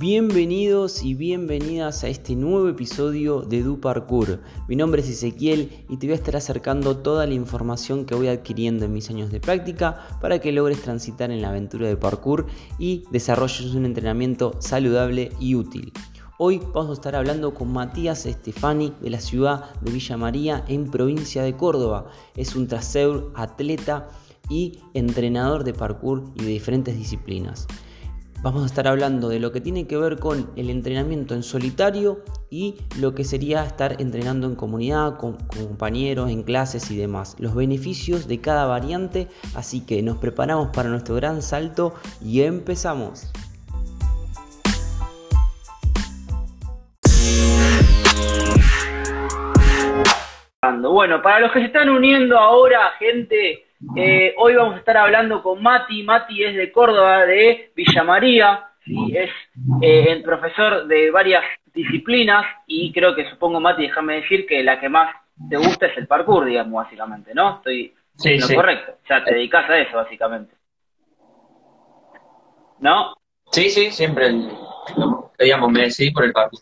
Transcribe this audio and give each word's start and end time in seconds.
Bienvenidos 0.00 1.02
y 1.02 1.14
bienvenidas 1.14 2.04
a 2.04 2.08
este 2.08 2.36
nuevo 2.36 2.68
episodio 2.68 3.40
de 3.40 3.64
Du 3.64 3.80
Parkour. 3.80 4.38
Mi 4.68 4.76
nombre 4.76 5.02
es 5.02 5.08
Ezequiel 5.08 5.72
y 5.88 5.96
te 5.96 6.06
voy 6.06 6.12
a 6.12 6.18
estar 6.18 6.36
acercando 6.36 6.98
toda 6.98 7.26
la 7.26 7.34
información 7.34 8.04
que 8.04 8.14
voy 8.14 8.28
adquiriendo 8.28 8.84
en 8.84 8.92
mis 8.92 9.10
años 9.10 9.32
de 9.32 9.40
práctica 9.40 10.06
para 10.20 10.38
que 10.38 10.52
logres 10.52 10.82
transitar 10.82 11.32
en 11.32 11.42
la 11.42 11.48
aventura 11.48 11.88
de 11.88 11.96
parkour 11.96 12.46
y 12.78 13.06
desarrolles 13.10 13.74
un 13.74 13.86
entrenamiento 13.86 14.54
saludable 14.60 15.32
y 15.40 15.56
útil. 15.56 15.92
Hoy 16.38 16.62
vamos 16.72 16.90
a 16.90 16.92
estar 16.92 17.16
hablando 17.16 17.52
con 17.52 17.72
Matías 17.72 18.24
Estefani 18.24 18.94
de 19.00 19.10
la 19.10 19.18
ciudad 19.18 19.74
de 19.80 19.90
Villa 19.90 20.16
María 20.16 20.64
en 20.68 20.92
provincia 20.92 21.42
de 21.42 21.56
Córdoba. 21.56 22.06
Es 22.36 22.54
un 22.54 22.68
traseur, 22.68 23.32
atleta 23.34 24.10
y 24.48 24.78
entrenador 24.94 25.64
de 25.64 25.74
parkour 25.74 26.22
y 26.36 26.44
de 26.44 26.50
diferentes 26.50 26.96
disciplinas. 26.96 27.66
Vamos 28.40 28.62
a 28.62 28.66
estar 28.66 28.86
hablando 28.86 29.28
de 29.28 29.40
lo 29.40 29.50
que 29.50 29.60
tiene 29.60 29.88
que 29.88 29.96
ver 29.96 30.20
con 30.20 30.48
el 30.54 30.70
entrenamiento 30.70 31.34
en 31.34 31.42
solitario 31.42 32.22
y 32.50 32.76
lo 33.00 33.12
que 33.12 33.24
sería 33.24 33.64
estar 33.64 34.00
entrenando 34.00 34.46
en 34.46 34.54
comunidad, 34.54 35.16
con, 35.16 35.36
compañeros, 35.48 36.30
en 36.30 36.44
clases 36.44 36.88
y 36.92 36.96
demás. 36.96 37.34
Los 37.40 37.56
beneficios 37.56 38.28
de 38.28 38.40
cada 38.40 38.66
variante, 38.66 39.26
así 39.56 39.84
que 39.84 40.02
nos 40.02 40.18
preparamos 40.18 40.68
para 40.68 40.88
nuestro 40.88 41.16
gran 41.16 41.42
salto 41.42 41.94
y 42.24 42.42
empezamos. 42.42 43.32
Bueno, 50.80 51.22
para 51.22 51.40
los 51.40 51.52
que 51.52 51.60
se 51.60 51.66
están 51.66 51.88
uniendo 51.88 52.38
ahora, 52.38 52.92
gente, 52.98 53.67
eh, 53.96 54.34
hoy 54.38 54.54
vamos 54.54 54.74
a 54.74 54.78
estar 54.78 54.96
hablando 54.96 55.42
con 55.42 55.62
Mati. 55.62 56.02
Mati 56.02 56.44
es 56.44 56.56
de 56.56 56.72
Córdoba, 56.72 57.24
de 57.26 57.72
Villa 57.74 58.02
María. 58.02 58.64
¿sí? 58.84 58.96
Es 59.14 59.30
eh, 59.82 60.06
el 60.08 60.22
profesor 60.22 60.86
de 60.86 61.10
varias 61.10 61.44
disciplinas 61.72 62.44
y 62.66 62.92
creo 62.92 63.14
que 63.14 63.28
supongo, 63.30 63.60
Mati, 63.60 63.82
déjame 63.82 64.16
decir 64.16 64.46
que 64.46 64.62
la 64.62 64.80
que 64.80 64.88
más 64.88 65.14
te 65.48 65.56
gusta 65.56 65.86
es 65.86 65.96
el 65.96 66.06
parkour, 66.06 66.44
digamos, 66.44 66.84
básicamente, 66.84 67.32
¿no? 67.34 67.56
Estoy 67.58 67.94
sí, 68.16 68.38
lo 68.38 68.48
correcto. 68.48 68.92
O 69.04 69.06
sea, 69.06 69.22
te 69.22 69.34
dedicas 69.34 69.68
a 69.70 69.78
eso, 69.78 69.96
básicamente. 69.96 70.54
¿No? 72.80 73.14
Sí, 73.52 73.70
sí, 73.70 73.90
siempre, 73.90 74.32
digamos, 75.38 75.70
me 75.70 75.82
decidí 75.82 76.10
por 76.10 76.24
el 76.24 76.32
parkour. 76.32 76.60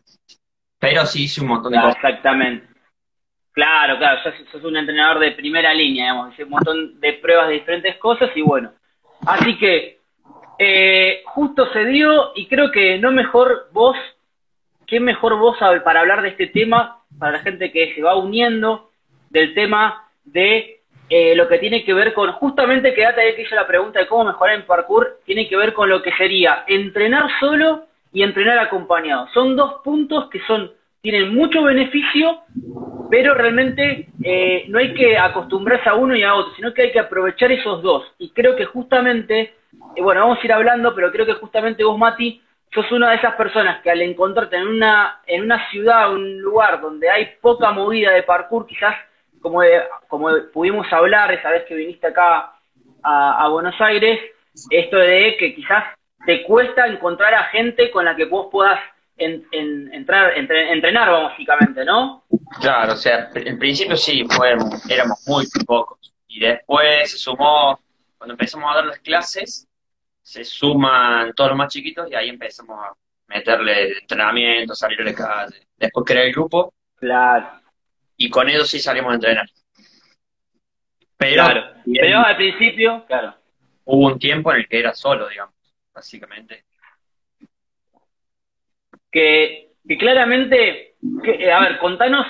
Pero 0.79 1.07
sí 1.07 1.25
hice 1.25 1.41
un 1.41 1.49
montón 1.49 1.73
de 1.73 1.79
cosas. 1.79 1.97
Exactamente. 1.97 2.76
Claro, 3.57 3.97
claro, 3.97 4.21
sos, 4.23 4.35
sos 4.53 4.65
un 4.65 4.77
entrenador 4.77 5.19
de 5.19 5.33
primera 5.33 5.73
línea, 5.73 6.13
digamos, 6.13 6.35
hice 6.35 6.45
un 6.45 6.51
montón 6.51 7.01
de 7.01 7.15
pruebas 7.15 7.49
de 7.49 7.55
diferentes 7.55 7.97
cosas 7.97 8.29
y 8.35 8.43
bueno. 8.43 8.71
Así 9.27 9.57
que 9.57 9.99
eh, 10.59 11.23
justo 11.25 11.67
se 11.73 11.87
dio 11.87 12.33
y 12.35 12.49
creo 12.49 12.71
que 12.71 12.99
no 12.99 13.13
mejor 13.13 13.71
vos, 13.73 13.97
qué 14.87 15.01
mejor 15.01 15.39
vos 15.39 15.57
para 15.83 16.01
hablar 16.01 16.21
de 16.21 16.29
este 16.29 16.49
tema, 16.49 16.99
para 17.19 17.33
la 17.33 17.39
gente 17.39 17.73
que 17.73 17.95
se 17.95 18.03
va 18.03 18.15
uniendo, 18.15 18.91
del 19.31 19.55
tema 19.55 20.07
de 20.27 20.81
eh, 21.09 21.35
lo 21.35 21.49
que 21.49 21.57
tiene 21.57 21.83
que 21.83 21.95
ver 21.95 22.13
con, 22.13 22.33
justamente 22.33 22.93
quédate 22.93 23.23
ahí 23.23 23.37
que 23.37 23.43
hice 23.45 23.55
la 23.55 23.67
pregunta 23.67 24.01
de 24.01 24.07
cómo 24.07 24.25
mejorar 24.25 24.57
en 24.57 24.67
parkour, 24.67 25.21
tiene 25.25 25.49
que 25.49 25.57
ver 25.57 25.73
con 25.73 25.89
lo 25.89 26.03
que 26.03 26.13
sería 26.19 26.65
entrenar 26.67 27.25
solo 27.41 27.87
y 28.13 28.23
entrenar 28.23 28.59
acompañado. 28.59 29.29
Son 29.33 29.57
dos 29.57 29.81
puntos 29.83 30.29
que 30.29 30.41
son 30.47 30.73
tienen 31.07 31.33
mucho 31.37 31.63
beneficio, 31.63 32.41
pero 33.11 33.35
realmente 33.35 34.09
eh, 34.23 34.65
no 34.69 34.79
hay 34.79 34.95
que 34.95 35.19
acostumbrarse 35.19 35.89
a 35.89 35.95
uno 35.95 36.17
y 36.17 36.23
a 36.23 36.35
otro, 36.35 36.55
sino 36.55 36.73
que 36.73 36.83
hay 36.83 36.93
que 36.93 37.01
aprovechar 37.01 37.53
esos 37.53 37.83
dos. 37.83 38.05
Y 38.19 38.31
creo 38.31 38.57
que 38.57 38.65
justamente, 38.65 39.55
eh, 39.95 40.03
bueno, 40.03 40.23
vamos 40.23 40.39
a 40.41 40.45
ir 40.45 40.53
hablando, 40.53 40.95
pero 40.95 41.13
creo 41.13 41.27
que 41.27 41.35
justamente 41.35 41.85
vos, 41.85 41.99
Mati, 41.99 42.43
sos 42.73 42.91
una 42.93 43.11
de 43.11 43.17
esas 43.17 43.35
personas 43.35 43.81
que 43.83 43.91
al 43.91 44.03
encontrarte 44.03 44.57
en 44.57 44.67
una, 44.67 45.21
en 45.27 45.43
una 45.43 45.69
ciudad, 45.71 46.13
un 46.13 46.41
lugar 46.41 46.81
donde 46.81 47.09
hay 47.09 47.27
poca 47.41 47.71
movida 47.73 48.13
de 48.13 48.23
parkour, 48.23 48.67
quizás 48.67 48.95
como, 49.41 49.61
como 50.09 50.29
pudimos 50.53 50.93
hablar 50.93 51.33
esa 51.33 51.51
vez 51.51 51.65
que 51.65 51.75
viniste 51.75 52.09
acá 52.09 52.53
a 53.03 53.49
Buenos 53.49 53.81
Aires, 53.81 54.19
esto 54.71 54.97
de 54.97 55.37
que 55.39 55.55
quizás 55.55 55.85
te 56.25 56.43
cuesta 56.43 56.87
encontrar 56.87 57.33
a 57.35 57.45
gente 57.45 57.91
con 57.91 58.05
la 58.05 58.17
que 58.17 58.25
vos 58.25 58.49
puedas 58.51 58.81
en, 59.17 59.93
entrar, 59.93 60.37
entrenar 60.37 61.11
básicamente, 61.11 61.85
¿no? 61.85 62.25
Claro, 62.61 62.93
o 62.93 62.97
sea, 62.97 63.31
en 63.35 63.59
principio 63.59 63.97
sí, 63.97 64.27
éramos 64.89 65.27
muy 65.27 65.47
pocos. 65.67 66.13
Y 66.29 66.41
después 66.41 67.11
se 67.11 67.19
sumó, 67.19 67.81
cuando 68.19 68.35
empezamos 68.35 68.71
a 68.71 68.77
dar 68.77 68.87
las 68.87 68.99
clases, 68.99 69.67
se 70.23 70.45
suman 70.45 71.33
todos 71.35 71.51
los 71.51 71.59
más 71.59 71.73
chiquitos 71.73 72.11
y 72.11 72.15
ahí 72.15 72.29
empezamos 72.29 72.79
a 72.79 72.93
meterle 73.29 73.99
entrenamiento, 73.99 74.75
salir 74.75 75.01
a 75.01 75.05
la 75.05 75.15
calle. 75.15 75.67
Después 75.77 76.05
creé 76.07 76.27
el 76.27 76.33
grupo. 76.33 76.75
Claro. 76.97 77.61
Y 78.17 78.29
con 78.29 78.49
ellos 78.49 78.69
sí 78.69 78.79
salimos 78.79 79.13
a 79.13 79.15
entrenar. 79.15 79.47
Pero, 81.17 81.45
pero 81.85 82.19
al 82.19 82.37
principio, 82.37 83.05
claro. 83.07 83.35
Hubo 83.85 84.07
un 84.07 84.19
tiempo 84.19 84.53
en 84.53 84.59
el 84.59 84.69
que 84.69 84.81
era 84.81 84.95
solo, 84.95 85.29
digamos, 85.29 85.55
básicamente 85.95 86.65
que, 89.17 89.97
claramente, 89.99 90.95
eh, 91.25 91.51
a 91.51 91.61
ver, 91.61 91.79
contanos 91.79 92.27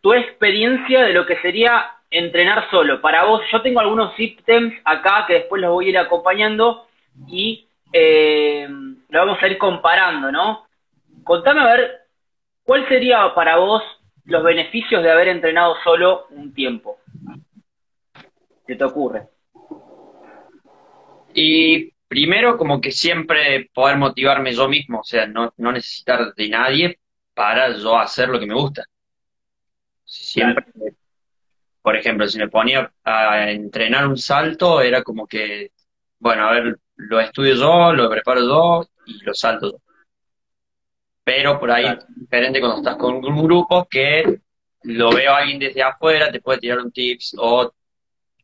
tu 0.00 0.12
experiencia 0.12 1.02
de 1.02 1.12
lo 1.12 1.26
que 1.26 1.36
sería 1.40 1.90
entrenar 2.10 2.70
solo. 2.70 3.00
Para 3.00 3.24
vos, 3.24 3.42
yo 3.50 3.60
tengo 3.60 3.80
algunos 3.80 4.18
ítems 4.18 4.72
acá 4.84 5.24
que 5.26 5.34
después 5.34 5.60
los 5.60 5.72
voy 5.72 5.86
a 5.86 5.88
ir 5.88 5.98
acompañando 5.98 6.86
y 7.26 7.66
eh, 7.92 8.68
lo 9.08 9.18
vamos 9.18 9.42
a 9.42 9.48
ir 9.48 9.58
comparando, 9.58 10.30
¿no? 10.30 10.66
Contame 11.24 11.60
a 11.60 11.72
ver, 11.72 12.02
¿cuál 12.62 12.86
sería 12.86 13.34
para 13.34 13.56
vos 13.56 13.82
los 14.24 14.44
beneficios 14.44 15.02
de 15.02 15.10
haber 15.10 15.28
entrenado 15.28 15.74
solo 15.82 16.26
un 16.30 16.54
tiempo? 16.54 16.98
¿Qué 18.64 18.76
te 18.76 18.84
ocurre? 18.84 19.26
Y 21.34 21.92
primero 22.08 22.56
como 22.56 22.80
que 22.80 22.90
siempre 22.90 23.70
poder 23.72 23.98
motivarme 23.98 24.52
yo 24.52 24.68
mismo, 24.68 25.00
o 25.00 25.04
sea, 25.04 25.26
no, 25.26 25.52
no 25.58 25.72
necesitar 25.72 26.34
de 26.34 26.48
nadie 26.48 26.98
para 27.34 27.76
yo 27.76 27.98
hacer 27.98 28.30
lo 28.30 28.40
que 28.40 28.46
me 28.46 28.54
gusta. 28.54 28.84
Siempre, 30.04 30.64
por 31.82 31.96
ejemplo, 31.96 32.26
si 32.26 32.38
me 32.38 32.48
ponía 32.48 32.90
a 33.04 33.50
entrenar 33.50 34.08
un 34.08 34.16
salto, 34.16 34.80
era 34.80 35.02
como 35.02 35.26
que, 35.26 35.72
bueno, 36.18 36.48
a 36.48 36.52
ver, 36.52 36.78
lo 36.96 37.20
estudio 37.20 37.54
yo, 37.54 37.92
lo 37.92 38.10
preparo 38.10 38.40
yo 38.40 38.88
y 39.06 39.22
lo 39.22 39.34
salto 39.34 39.70
yo. 39.72 39.78
Pero 41.22 41.60
por 41.60 41.70
ahí 41.70 41.84
es 41.84 42.06
diferente 42.16 42.58
cuando 42.58 42.78
estás 42.78 42.96
con 42.96 43.16
un 43.16 43.42
grupo 43.44 43.86
que 43.86 44.40
lo 44.84 45.10
veo 45.10 45.32
a 45.32 45.38
alguien 45.38 45.58
desde 45.58 45.82
afuera, 45.82 46.32
te 46.32 46.40
puede 46.40 46.58
tirar 46.58 46.78
un 46.78 46.90
tips 46.90 47.36
o 47.38 47.70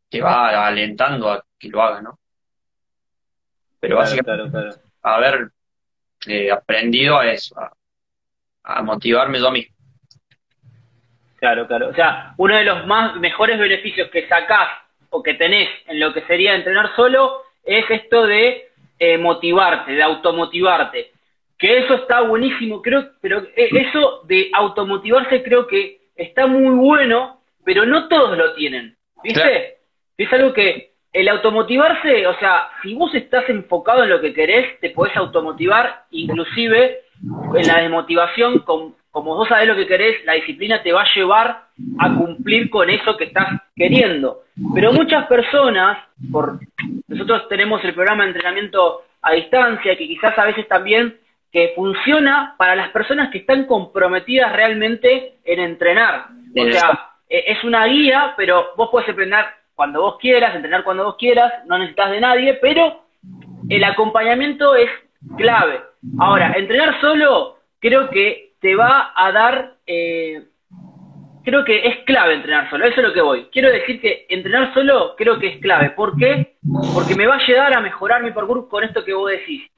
te 0.08 0.20
va 0.20 0.66
alentando 0.66 1.32
a 1.32 1.44
que 1.58 1.68
lo 1.68 1.82
haga, 1.82 2.02
¿no? 2.02 2.20
Pero 3.84 3.96
básicamente 3.98 4.80
haber 5.02 5.48
eh, 6.26 6.50
aprendido 6.50 7.18
a 7.18 7.30
eso, 7.30 7.54
a, 8.62 8.82
motivarme 8.82 9.38
yo 9.38 9.50
mismo. 9.50 9.74
Claro, 11.36 11.66
claro. 11.66 11.90
O 11.90 11.94
sea, 11.94 12.32
uno 12.38 12.56
de 12.56 12.64
los 12.64 12.86
más 12.86 13.16
mejores 13.16 13.58
beneficios 13.58 14.08
que 14.10 14.26
sacás 14.26 14.68
o 15.10 15.22
que 15.22 15.34
tenés 15.34 15.68
en 15.86 16.00
lo 16.00 16.14
que 16.14 16.22
sería 16.22 16.54
entrenar 16.54 16.96
solo 16.96 17.42
es 17.62 17.84
esto 17.90 18.26
de 18.26 18.68
eh, 18.98 19.18
motivarte, 19.18 19.92
de 19.92 20.02
automotivarte. 20.02 21.12
Que 21.58 21.80
eso 21.80 21.94
está 21.94 22.22
buenísimo, 22.22 22.80
creo, 22.80 23.10
pero 23.20 23.42
eh, 23.54 23.68
eso 23.70 24.22
de 24.24 24.50
automotivarse 24.54 25.42
creo 25.42 25.66
que 25.66 26.00
está 26.16 26.46
muy 26.46 26.74
bueno, 26.74 27.42
pero 27.64 27.84
no 27.84 28.08
todos 28.08 28.38
lo 28.38 28.54
tienen. 28.54 28.96
¿Viste? 29.22 29.76
Es 30.16 30.32
algo 30.32 30.54
que 30.54 30.93
el 31.14 31.28
automotivarse, 31.28 32.26
o 32.26 32.36
sea, 32.40 32.68
si 32.82 32.92
vos 32.94 33.14
estás 33.14 33.48
enfocado 33.48 34.02
en 34.02 34.10
lo 34.10 34.20
que 34.20 34.34
querés, 34.34 34.80
te 34.80 34.90
podés 34.90 35.16
automotivar, 35.16 36.06
inclusive 36.10 37.02
en 37.54 37.66
la 37.68 37.80
desmotivación, 37.80 38.58
como 38.58 38.96
vos 39.36 39.48
sabés 39.48 39.68
lo 39.68 39.76
que 39.76 39.86
querés, 39.86 40.24
la 40.24 40.32
disciplina 40.32 40.82
te 40.82 40.92
va 40.92 41.02
a 41.02 41.14
llevar 41.14 41.66
a 42.00 42.14
cumplir 42.16 42.68
con 42.68 42.90
eso 42.90 43.16
que 43.16 43.24
estás 43.24 43.46
queriendo. 43.76 44.40
Pero 44.74 44.92
muchas 44.92 45.26
personas, 45.28 45.98
por 46.32 46.58
nosotros 47.06 47.48
tenemos 47.48 47.82
el 47.84 47.94
programa 47.94 48.24
de 48.24 48.30
entrenamiento 48.30 49.02
a 49.22 49.32
distancia, 49.34 49.96
que 49.96 50.08
quizás 50.08 50.36
a 50.36 50.46
veces 50.46 50.66
también 50.66 51.16
que 51.52 51.74
funciona 51.76 52.56
para 52.58 52.74
las 52.74 52.88
personas 52.88 53.30
que 53.30 53.38
están 53.38 53.66
comprometidas 53.66 54.52
realmente 54.52 55.34
en 55.44 55.60
entrenar. 55.60 56.26
O 56.56 56.72
sea, 56.72 57.10
e, 57.28 57.52
es 57.52 57.62
una 57.62 57.84
guía, 57.86 58.34
pero 58.36 58.70
vos 58.76 58.88
podés 58.90 59.08
aprender 59.08 59.44
cuando 59.74 60.02
vos 60.02 60.16
quieras, 60.20 60.54
entrenar 60.54 60.84
cuando 60.84 61.04
vos 61.04 61.16
quieras, 61.16 61.52
no 61.66 61.78
necesitas 61.78 62.10
de 62.10 62.20
nadie, 62.20 62.54
pero 62.54 63.04
el 63.68 63.84
acompañamiento 63.84 64.74
es 64.76 64.90
clave. 65.36 65.80
Ahora, 66.18 66.52
entrenar 66.56 67.00
solo 67.00 67.58
creo 67.80 68.08
que 68.10 68.52
te 68.60 68.74
va 68.76 69.12
a 69.14 69.32
dar, 69.32 69.74
eh, 69.86 70.44
creo 71.44 71.64
que 71.64 71.86
es 71.86 71.98
clave 72.04 72.34
entrenar 72.34 72.70
solo, 72.70 72.84
eso 72.84 73.00
es 73.00 73.06
lo 73.06 73.12
que 73.12 73.20
voy. 73.20 73.48
Quiero 73.52 73.70
decir 73.70 74.00
que 74.00 74.26
entrenar 74.28 74.72
solo 74.74 75.14
creo 75.16 75.38
que 75.38 75.48
es 75.48 75.60
clave. 75.60 75.90
¿Por 75.90 76.16
qué? 76.16 76.56
Porque 76.94 77.14
me 77.14 77.26
va 77.26 77.34
a 77.34 77.38
ayudar 77.38 77.76
a 77.76 77.80
mejorar 77.80 78.22
mi 78.22 78.30
parkour 78.30 78.68
con 78.68 78.84
esto 78.84 79.04
que 79.04 79.14
vos 79.14 79.30
decís. 79.30 79.68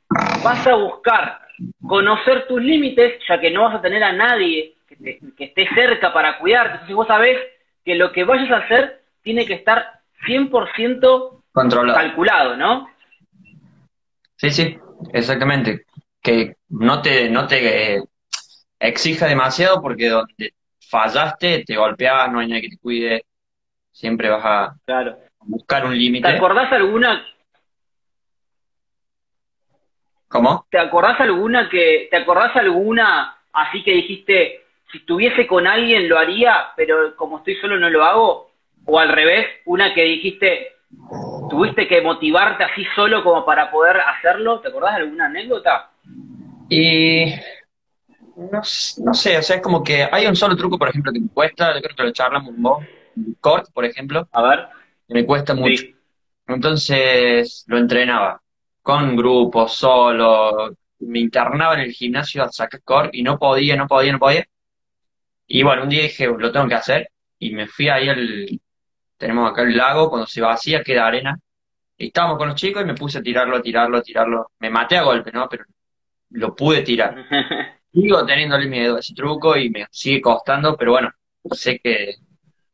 Vas 0.44 0.66
a 0.66 0.74
buscar 0.74 1.40
conocer 1.86 2.46
tus 2.46 2.62
límites, 2.62 3.20
ya 3.28 3.40
que 3.40 3.50
no 3.50 3.62
vas 3.62 3.76
a 3.76 3.80
tener 3.82 4.02
a 4.04 4.12
nadie 4.12 4.74
que, 4.88 5.18
esté 5.38 5.68
cerca 5.74 6.12
para 6.12 6.38
cuidarte. 6.38 6.72
Entonces 6.72 6.96
vos 6.96 7.06
sabés 7.06 7.38
que 7.84 7.94
lo 7.94 8.12
que 8.12 8.24
vayas 8.24 8.50
a 8.50 8.58
hacer 8.58 9.00
tiene 9.26 9.44
que 9.44 9.54
estar 9.54 10.02
100% 10.24 11.42
Controlado. 11.50 11.98
calculado, 11.98 12.56
¿no? 12.56 12.88
Sí, 14.36 14.50
sí, 14.50 14.78
exactamente. 15.12 15.84
Que 16.22 16.54
no 16.68 17.02
te, 17.02 17.28
no 17.28 17.48
te 17.48 18.04
exija 18.78 19.26
demasiado 19.26 19.82
porque 19.82 20.08
donde 20.08 20.54
fallaste, 20.88 21.64
te 21.66 21.76
golpeas, 21.76 22.30
no 22.30 22.38
hay 22.38 22.46
nadie 22.46 22.62
que 22.62 22.68
te 22.68 22.78
cuide, 22.78 23.24
siempre 23.90 24.30
vas 24.30 24.44
a 24.44 24.76
claro. 24.84 25.18
buscar 25.40 25.84
un 25.84 25.98
límite. 25.98 26.28
¿Te 26.28 26.36
acordás 26.36 26.72
alguna 26.72 27.26
¿Cómo? 30.28 30.66
¿Te 30.70 30.78
acordás 30.78 31.20
alguna 31.20 31.68
que, 31.68 32.06
te 32.10 32.16
acordás 32.16 32.54
alguna 32.54 33.38
así 33.52 33.82
que 33.82 33.92
dijiste, 33.92 34.60
si 34.92 34.98
estuviese 34.98 35.48
con 35.48 35.66
alguien 35.66 36.08
lo 36.08 36.16
haría, 36.16 36.68
pero 36.76 37.16
como 37.16 37.38
estoy 37.38 37.56
solo 37.56 37.76
no 37.76 37.90
lo 37.90 38.04
hago? 38.04 38.45
O 38.86 38.98
al 38.98 39.10
revés, 39.10 39.46
una 39.64 39.92
que 39.94 40.02
dijiste, 40.02 40.68
tuviste 41.50 41.86
que 41.86 42.00
motivarte 42.00 42.64
así 42.64 42.84
solo 42.94 43.22
como 43.22 43.44
para 43.44 43.70
poder 43.70 43.98
hacerlo. 44.00 44.60
¿Te 44.60 44.68
acordás 44.68 44.96
de 44.96 45.02
alguna 45.02 45.26
anécdota? 45.26 45.90
Y 46.68 47.26
no, 48.36 48.60
no, 48.60 49.14
sé, 49.14 49.38
o 49.38 49.42
sea, 49.42 49.56
es 49.56 49.62
como 49.62 49.82
que 49.82 50.08
hay 50.10 50.26
un 50.26 50.36
solo 50.36 50.56
truco, 50.56 50.78
por 50.78 50.88
ejemplo, 50.88 51.12
que 51.12 51.20
me 51.20 51.28
cuesta, 51.28 51.74
yo 51.74 51.80
creo 51.80 51.96
que 51.96 52.02
lo 52.02 52.12
charlamos 52.12 52.50
un 52.50 52.62
poco, 52.62 52.84
Cort, 53.40 53.72
por 53.72 53.84
ejemplo. 53.84 54.28
A 54.32 54.42
ver. 54.42 54.66
me 55.08 55.24
cuesta 55.24 55.54
mucho. 55.54 55.84
Entonces 56.46 57.64
lo 57.66 57.78
entrenaba 57.78 58.40
con 58.82 59.16
grupos, 59.16 59.74
solo, 59.74 60.76
me 61.00 61.18
internaba 61.18 61.74
en 61.74 61.80
el 61.80 61.92
gimnasio 61.92 62.44
a 62.44 62.52
sacar 62.52 62.82
core 62.82 63.10
y 63.12 63.22
no 63.22 63.38
podía, 63.38 63.76
no 63.76 63.86
podía, 63.86 64.12
no 64.12 64.18
podía. 64.18 64.46
Y 65.46 65.62
bueno, 65.62 65.84
un 65.84 65.88
día 65.88 66.02
dije, 66.02 66.26
lo 66.26 66.52
tengo 66.52 66.68
que 66.68 66.74
hacer 66.74 67.10
y 67.38 67.52
me 67.52 67.66
fui 67.66 67.88
ahí 67.88 68.08
al, 68.08 68.60
tenemos 69.16 69.50
acá 69.50 69.62
el 69.62 69.76
lago, 69.76 70.08
cuando 70.08 70.26
se 70.26 70.40
vacía 70.40 70.82
queda 70.82 71.06
arena. 71.06 71.38
Y 71.98 72.08
estábamos 72.08 72.38
con 72.38 72.48
los 72.48 72.56
chicos 72.56 72.82
y 72.82 72.86
me 72.86 72.94
puse 72.94 73.18
a 73.18 73.22
tirarlo, 73.22 73.56
a 73.56 73.62
tirarlo, 73.62 73.98
a 73.98 74.02
tirarlo. 74.02 74.50
Me 74.58 74.70
maté 74.70 74.96
a 74.96 75.02
golpe, 75.02 75.32
¿no? 75.32 75.48
Pero 75.48 75.64
lo 76.30 76.54
pude 76.54 76.82
tirar. 76.82 77.14
Sigo 77.92 78.26
teniéndole 78.26 78.66
miedo 78.66 78.96
a 78.96 79.00
ese 79.00 79.14
truco 79.14 79.56
y 79.56 79.70
me 79.70 79.86
sigue 79.90 80.20
costando, 80.20 80.76
pero 80.76 80.92
bueno, 80.92 81.10
sé 81.52 81.78
que 81.78 82.16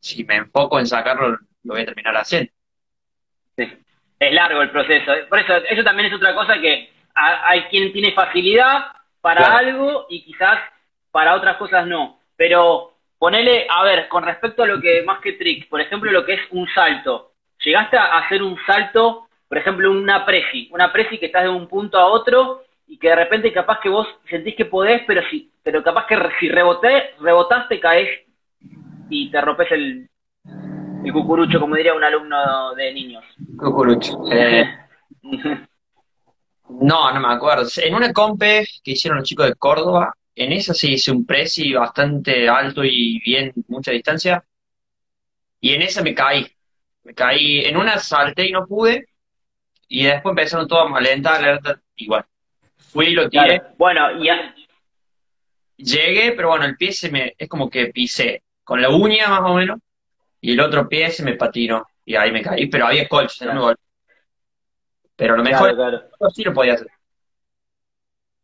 si 0.01 0.25
me 0.25 0.37
enfoco 0.37 0.81
en 0.81 0.87
sacarlo, 0.87 1.29
lo 1.31 1.75
voy 1.75 1.83
a 1.83 1.87
terminar 1.87 2.17
haciendo. 2.17 2.51
Sí 3.57 3.65
es 4.23 4.33
largo 4.33 4.63
el 4.63 4.71
proceso. 4.71 5.13
Por 5.29 5.41
eso, 5.41 5.55
eso 5.69 5.83
también 5.83 6.09
es 6.09 6.15
otra 6.15 6.35
cosa 6.35 6.55
que 6.61 6.91
hay 7.15 7.63
quien 7.65 7.93
tiene 7.93 8.13
facilidad 8.13 8.87
para 9.21 9.57
algo 9.57 10.07
y 10.09 10.25
quizás 10.25 10.61
para 11.11 11.35
otras 11.35 11.57
cosas 11.57 11.87
no. 11.87 12.21
Pero 12.37 12.92
ponele, 13.23 13.69
a 13.71 13.85
ver, 13.85 14.09
con 14.09 14.25
respecto 14.25 14.65
a 14.65 14.67
lo 14.67 14.81
que 14.81 15.05
más 15.05 15.21
que 15.21 15.35
trick, 15.35 15.69
por 15.69 15.81
ejemplo, 15.81 16.11
lo 16.11 16.25
que 16.25 16.35
es 16.35 16.41
un 16.51 16.67
salto. 16.75 17.35
Llegaste 17.65 17.97
a 17.97 18.19
hacer 18.19 18.43
un 18.43 18.59
salto, 18.67 19.29
por 19.49 19.59
ejemplo, 19.59 19.93
una 19.93 20.27
presi, 20.27 20.69
una 20.73 20.93
presi 20.93 21.19
que 21.19 21.27
estás 21.27 21.45
de 21.45 21.49
un 21.49 21.69
punto 21.69 21.99
a 21.99 22.07
otro 22.07 22.65
y 22.89 22.99
que 22.99 23.11
de 23.11 23.15
repente 23.15 23.53
capaz 23.53 23.79
que 23.79 23.91
vos 23.91 24.09
sentís 24.29 24.57
que 24.57 24.65
podés, 24.65 25.03
pero 25.07 25.23
sí, 25.31 25.53
pero 25.63 25.85
capaz 25.85 26.07
que 26.09 26.17
si 26.41 26.49
reboté, 26.49 27.15
rebotaste, 27.21 27.79
caes 27.79 28.09
y 29.09 29.31
te 29.31 29.41
rompes 29.41 29.71
el, 29.71 30.09
el 31.05 31.13
cucurucho, 31.13 31.61
como 31.61 31.77
diría 31.77 31.95
un 31.95 32.03
alumno 32.03 32.75
de 32.75 32.93
niños. 32.93 33.23
Cucurucho. 33.57 34.19
Eh, 34.33 34.65
no, 36.71 37.13
no 37.13 37.21
me 37.21 37.33
acuerdo. 37.33 37.69
En 37.85 37.95
una 37.95 38.13
compe 38.13 38.67
que 38.83 38.91
hicieron 38.91 39.19
los 39.19 39.29
chicos 39.29 39.47
de 39.47 39.55
Córdoba, 39.55 40.13
en 40.35 40.53
esa 40.53 40.75
sí 40.75 40.93
hice 40.93 41.11
un 41.11 41.27
presi 41.27 41.73
bastante 41.73 42.49
alto 42.49 42.85
y 42.85 43.21
bien, 43.21 43.53
mucha 43.69 43.91
distancia. 43.93 44.45
Y 45.61 45.73
en 45.75 45.83
esa 45.83 46.03
me 46.03 46.15
caí. 46.15 46.47
Me 47.05 47.15
caí. 47.15 47.65
En 47.65 47.77
una 47.77 47.99
salté 47.99 48.49
y 48.49 48.53
no 48.53 48.67
pude. 48.67 49.07
Y 49.89 50.05
después 50.05 50.33
empezaron 50.33 50.67
todos 50.67 50.91
a 50.91 50.97
alentar, 50.97 51.37
alerta, 51.37 51.81
igual. 51.97 52.25
Fui 52.77 53.09
y 53.09 53.15
lo 53.15 53.29
tiré. 53.29 53.63
Bueno, 53.77 54.23
ya. 54.23 54.55
Llegué, 55.77 56.33
pero 56.33 56.49
bueno, 56.49 56.65
el 56.65 56.77
pie 56.77 56.93
se 56.93 57.11
me. 57.11 57.35
Es 57.37 57.49
como 57.49 57.69
que 57.69 57.87
pisé. 57.87 58.43
Con 58.65 58.81
la 58.81 58.91
uña 58.91 59.29
más 59.29 59.43
o 59.43 59.55
menos 59.55 59.79
y 60.43 60.53
el 60.53 60.61
otro 60.61 60.89
pie 60.89 61.11
se 61.11 61.23
me 61.23 61.37
patinó 61.37 61.87
y 62.05 62.17
ahí 62.17 62.33
me 62.33 62.43
caí, 62.43 62.67
pero 62.67 62.87
había 62.87 63.09
colchos, 63.09 63.41
no 63.43 63.69
me 63.69 63.75
Pero 65.15 65.37
lo 65.37 65.43
mejor 65.45 65.75
claro, 65.75 66.03
sí 66.35 66.43
lo 66.43 66.53
podía 66.53 66.75
hacer. 66.75 66.89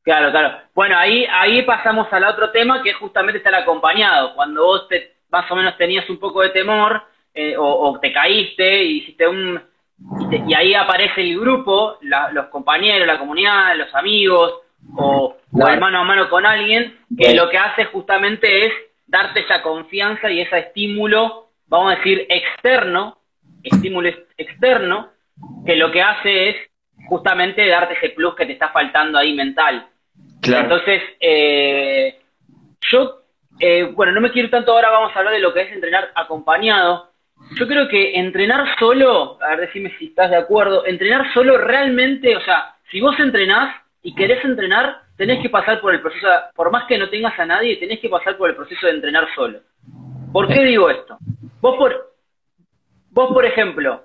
Claro, 0.09 0.31
claro. 0.31 0.59
Bueno, 0.75 0.97
ahí, 0.97 1.27
ahí 1.31 1.61
pasamos 1.65 2.11
al 2.15 2.25
otro 2.25 2.51
tema 2.51 2.83
que 2.83 2.89
es 2.89 2.97
justamente 2.97 3.37
estar 3.37 3.55
acompañado. 3.55 4.35
Cuando 4.35 4.65
vos 4.65 4.89
te, 4.89 5.17
más 5.31 5.51
o 5.51 5.55
menos 5.55 5.77
tenías 5.77 6.09
un 6.09 6.19
poco 6.19 6.41
de 6.41 6.49
temor 6.49 7.03
eh, 7.35 7.57
o, 7.59 7.99
te 8.01 8.11
caíste 8.11 8.85
y 8.85 8.97
hiciste 9.01 9.29
un... 9.29 9.61
Y, 10.31 10.55
ahí 10.55 10.73
aparece 10.73 11.21
el 11.21 11.39
grupo, 11.39 11.99
los 12.01 12.47
compañeros, 12.47 13.07
la 13.07 13.19
comunidad, 13.19 13.77
los 13.77 13.95
amigos 13.95 14.55
o, 14.97 15.37
el 15.53 15.79
mano 15.79 15.99
a 15.99 16.05
mano 16.05 16.31
con 16.31 16.47
alguien, 16.47 17.01
que 17.15 17.35
lo 17.35 17.51
que 17.51 17.59
hace 17.59 17.85
justamente 17.85 18.65
es 18.65 18.73
darte 19.07 19.41
esa 19.41 19.61
confianza 19.61 20.31
y 20.31 20.41
ese 20.41 20.59
estímulo 20.59 21.51
vamos 21.67 21.93
a 21.93 21.97
decir, 21.97 22.27
externo, 22.31 23.19
estímulo 23.63 24.09
externo, 24.39 25.11
que 25.67 25.77
lo 25.77 25.93
que 25.93 26.01
hace 26.01 26.49
es 26.49 26.57
justamente 27.09 27.69
darte 27.69 27.93
ese 27.93 28.09
plus 28.09 28.35
que 28.35 28.47
te 28.47 28.53
está 28.53 28.71
faltando 28.71 29.19
ahí 29.19 29.35
mental. 29.35 29.87
Entonces, 30.43 31.03
eh, 31.21 32.19
yo, 32.91 33.23
eh, 33.61 33.85
bueno, 33.95 34.13
no 34.13 34.21
me 34.21 34.31
quiero 34.31 34.51
tanto 34.51 34.73
ahora, 34.73 34.91
vamos 34.91 35.15
a 35.15 35.19
hablar 35.19 35.35
de 35.35 35.41
lo 35.41 35.53
que 35.53 35.63
es 35.63 35.73
entrenar 35.73 36.11
acompañado. 36.15 37.11
Yo 37.57 37.67
creo 37.67 37.89
que 37.89 38.19
entrenar 38.19 38.67
solo, 38.79 39.39
a 39.43 39.51
ver, 39.51 39.61
decime 39.61 39.95
si 39.99 40.07
estás 40.07 40.31
de 40.31 40.37
acuerdo, 40.37 40.85
entrenar 40.87 41.33
solo 41.33 41.57
realmente, 41.57 42.37
o 42.37 42.41
sea, 42.41 42.75
si 42.91 43.01
vos 43.01 43.19
entrenás 43.21 43.77
y 44.03 44.15
querés 44.15 44.45
entrenar, 44.45 45.03
tenés 45.17 45.41
que 45.41 45.49
pasar 45.49 45.81
por 45.81 45.95
el 45.95 46.01
proceso, 46.01 46.27
por 46.55 46.71
más 46.71 46.85
que 46.87 46.99
no 46.99 47.09
tengas 47.09 47.39
a 47.39 47.47
nadie, 47.47 47.77
tenés 47.77 48.01
que 48.01 48.09
pasar 48.09 48.37
por 48.37 48.51
el 48.51 48.57
proceso 48.57 48.87
de 48.87 48.93
entrenar 48.93 49.29
solo. 49.35 49.61
¿Por 50.33 50.49
qué 50.49 50.65
digo 50.65 50.91
esto? 50.91 51.19
Vos 51.61 51.77
por, 51.77 52.13
vos 53.11 53.33
por 53.33 53.45
ejemplo, 53.45 54.05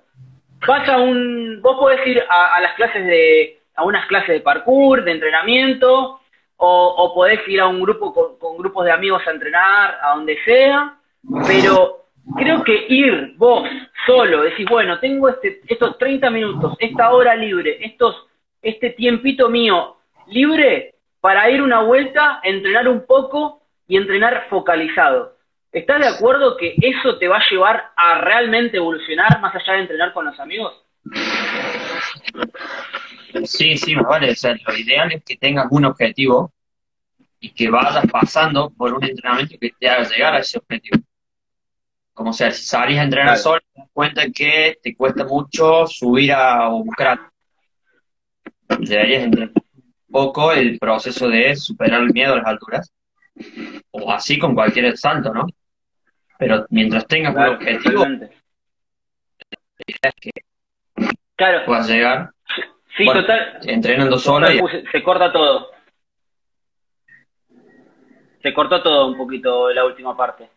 vas 0.67 0.87
a 0.89 0.97
un, 0.97 1.59
vos 1.61 1.77
podés 1.77 2.05
ir 2.07 2.23
a, 2.27 2.59
las 2.61 2.73
clases 2.73 3.05
de, 3.05 3.59
a 3.75 3.83
unas 3.83 4.05
clases 4.07 4.29
de 4.29 4.39
parkour, 4.39 5.03
de 5.03 5.11
entrenamiento, 5.11 6.19
o, 6.65 6.95
o 6.97 7.13
podés 7.13 7.45
ir 7.49 7.59
a 7.59 7.67
un 7.67 7.81
grupo 7.81 8.13
con, 8.13 8.57
grupos 8.57 8.85
de 8.85 8.91
amigos 8.93 9.21
a 9.27 9.31
entrenar, 9.31 9.99
a 10.01 10.15
donde 10.15 10.37
sea, 10.45 10.97
pero 11.45 12.05
creo 12.37 12.63
que 12.63 12.85
ir 12.87 13.33
vos 13.35 13.67
solo, 14.05 14.43
decís, 14.43 14.65
bueno, 14.69 14.97
tengo 15.01 15.27
este, 15.27 15.59
estos 15.67 15.97
30 15.97 16.29
minutos, 16.29 16.77
esta 16.79 17.11
hora 17.11 17.35
libre, 17.35 17.85
estos, 17.85 18.15
este 18.61 18.91
tiempito 18.91 19.49
mío 19.49 19.97
libre 20.27 20.95
para 21.19 21.49
ir 21.49 21.61
una 21.61 21.81
vuelta, 21.81 22.39
entrenar 22.43 22.87
un 22.87 23.05
poco 23.05 23.63
y 23.85 23.97
entrenar 23.97 24.47
focalizado. 24.49 25.35
¿Estás 25.69 25.99
de 25.99 26.07
acuerdo 26.07 26.55
que 26.55 26.75
eso 26.81 27.17
te 27.17 27.27
va 27.27 27.39
a 27.39 27.49
llevar 27.51 27.91
a 27.97 28.21
realmente 28.21 28.77
evolucionar 28.77 29.41
más 29.41 29.53
allá 29.53 29.73
de 29.73 29.79
entrenar 29.81 30.13
con 30.13 30.23
los 30.23 30.39
amigos? 30.39 30.81
Sí, 33.45 33.77
sí, 33.77 33.95
me 33.95 34.03
vale. 34.03 34.31
O 34.31 34.71
lo 34.71 34.77
ideal 34.77 35.11
es 35.11 35.23
que 35.23 35.37
tengas 35.37 35.67
un 35.71 35.85
objetivo 35.85 36.53
y 37.39 37.49
que 37.49 37.69
vayas 37.69 38.05
pasando 38.11 38.69
por 38.69 38.93
un 38.93 39.03
entrenamiento 39.03 39.55
que 39.59 39.71
te 39.77 39.89
haga 39.89 40.07
llegar 40.07 40.35
a 40.35 40.39
ese 40.39 40.59
objetivo. 40.59 41.03
Como 42.13 42.31
sea, 42.31 42.51
si 42.51 42.63
salís 42.63 42.99
a 42.99 43.03
entrenar 43.03 43.37
solo, 43.37 43.59
te 43.73 43.79
das 43.79 43.89
cuenta 43.91 44.23
que 44.33 44.77
te 44.81 44.95
cuesta 44.95 45.25
mucho 45.25 45.87
subir 45.87 46.31
a 46.31 46.69
un 46.69 46.87
cráter. 46.89 47.25
Deberías 48.79 49.23
entender 49.23 49.51
un 49.55 50.11
poco 50.11 50.51
el 50.53 50.77
proceso 50.79 51.27
de 51.27 51.55
superar 51.55 52.01
el 52.01 52.13
miedo 52.13 52.33
a 52.33 52.37
las 52.37 52.45
alturas. 52.45 52.93
O 53.91 54.11
así 54.11 54.37
con 54.37 54.53
cualquier 54.53 54.95
salto, 54.95 55.33
¿no? 55.33 55.47
Pero 56.37 56.65
mientras 56.69 57.07
tengas 57.07 57.35
un 57.35 57.43
objetivo, 57.43 58.05
es 59.87 59.99
que 60.21 60.31
claro. 61.35 61.65
puedas 61.65 61.89
llegar. 61.89 62.31
Sí, 62.97 63.05
total. 63.05 63.59
Entrenan 63.65 64.09
dos 64.09 64.27
horas 64.27 64.51
y... 64.53 64.59
Se 64.91 65.03
corta 65.03 65.31
todo. 65.31 65.71
Se 68.41 68.53
cortó 68.53 68.83
todo 68.83 69.07
un 69.07 69.17
poquito 69.17 69.71
la 69.71 69.85
última 69.85 70.15
parte. 70.17 70.49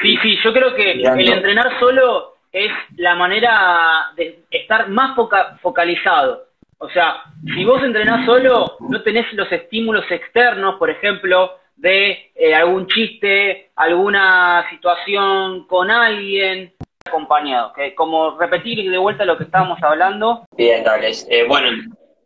Sí, 0.00 0.16
sí, 0.22 0.38
yo 0.44 0.52
creo 0.52 0.74
que 0.74 0.92
el 0.92 1.32
entrenar 1.32 1.78
solo 1.80 2.34
es 2.52 2.70
la 2.96 3.14
manera 3.14 4.12
de 4.14 4.44
estar 4.50 4.88
más 4.88 5.16
focalizado. 5.60 6.44
O 6.78 6.88
sea, 6.90 7.22
si 7.54 7.64
vos 7.64 7.82
entrenás 7.82 8.24
solo, 8.24 8.76
no 8.80 9.02
tenés 9.02 9.32
los 9.32 9.50
estímulos 9.50 10.04
externos, 10.10 10.76
por 10.76 10.90
ejemplo, 10.90 11.58
de 11.74 12.30
eh, 12.34 12.54
algún 12.54 12.86
chiste, 12.86 13.70
alguna 13.74 14.64
situación 14.70 15.66
con 15.66 15.90
alguien 15.90 16.72
acompañado. 17.08 17.72
que 17.72 17.94
Como 17.94 18.38
repetir 18.38 18.90
de 18.90 18.98
vuelta 18.98 19.24
lo 19.24 19.36
que 19.36 19.44
estábamos 19.44 19.82
hablando. 19.82 20.46
Bien, 20.56 20.84
dale. 20.84 21.10
Eh, 21.28 21.46
bueno, 21.46 21.68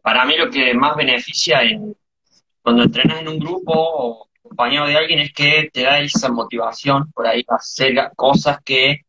para 0.02 0.24
mí 0.24 0.36
lo 0.36 0.50
que 0.50 0.74
más 0.74 0.96
beneficia 0.96 1.62
en, 1.62 1.96
cuando 2.60 2.84
entrenas 2.84 3.20
en 3.20 3.28
un 3.28 3.38
grupo 3.38 3.72
o 3.74 4.28
acompañado 4.44 4.86
de 4.86 4.96
alguien 4.96 5.20
es 5.20 5.32
que 5.32 5.70
te 5.72 5.82
da 5.82 5.98
esa 6.00 6.30
motivación 6.30 7.10
por 7.12 7.26
ahí 7.26 7.44
a 7.48 7.56
hacer 7.56 7.94
cosas 8.14 8.58
que 8.64 9.00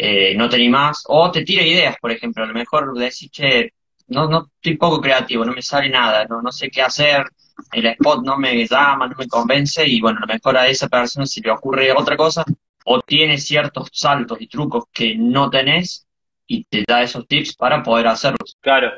eh, 0.00 0.34
no 0.36 0.48
te 0.48 0.68
más 0.68 1.02
o 1.08 1.30
te 1.30 1.42
tira 1.42 1.62
ideas, 1.62 1.96
por 2.00 2.12
ejemplo, 2.12 2.44
a 2.44 2.46
lo 2.46 2.54
mejor 2.54 2.96
decís, 2.96 3.30
che, 3.32 3.72
no, 4.06 4.28
no 4.28 4.50
estoy 4.54 4.76
poco 4.76 5.00
creativo, 5.00 5.44
no 5.44 5.52
me 5.52 5.62
sale 5.62 5.88
nada, 5.88 6.24
no, 6.24 6.40
no 6.40 6.52
sé 6.52 6.70
qué 6.70 6.82
hacer, 6.82 7.24
el 7.72 7.86
spot 7.86 8.24
no 8.24 8.38
me 8.38 8.64
llama, 8.64 9.08
no 9.08 9.16
me 9.18 9.26
convence, 9.26 9.84
y 9.84 10.00
bueno, 10.00 10.18
a 10.18 10.26
lo 10.26 10.32
mejor 10.32 10.56
a 10.56 10.68
esa 10.68 10.88
persona 10.88 11.26
si 11.26 11.40
le 11.40 11.50
ocurre 11.50 11.92
otra 11.92 12.16
cosa, 12.16 12.44
o 12.90 13.00
tiene 13.02 13.36
ciertos 13.36 13.90
saltos 13.92 14.40
y 14.40 14.46
trucos 14.46 14.84
que 14.92 15.14
no 15.14 15.50
tenés, 15.50 16.06
y 16.46 16.64
te 16.64 16.84
da 16.88 17.02
esos 17.02 17.28
tips 17.28 17.54
para 17.54 17.82
poder 17.82 18.06
hacerlos. 18.06 18.56
Claro, 18.60 18.90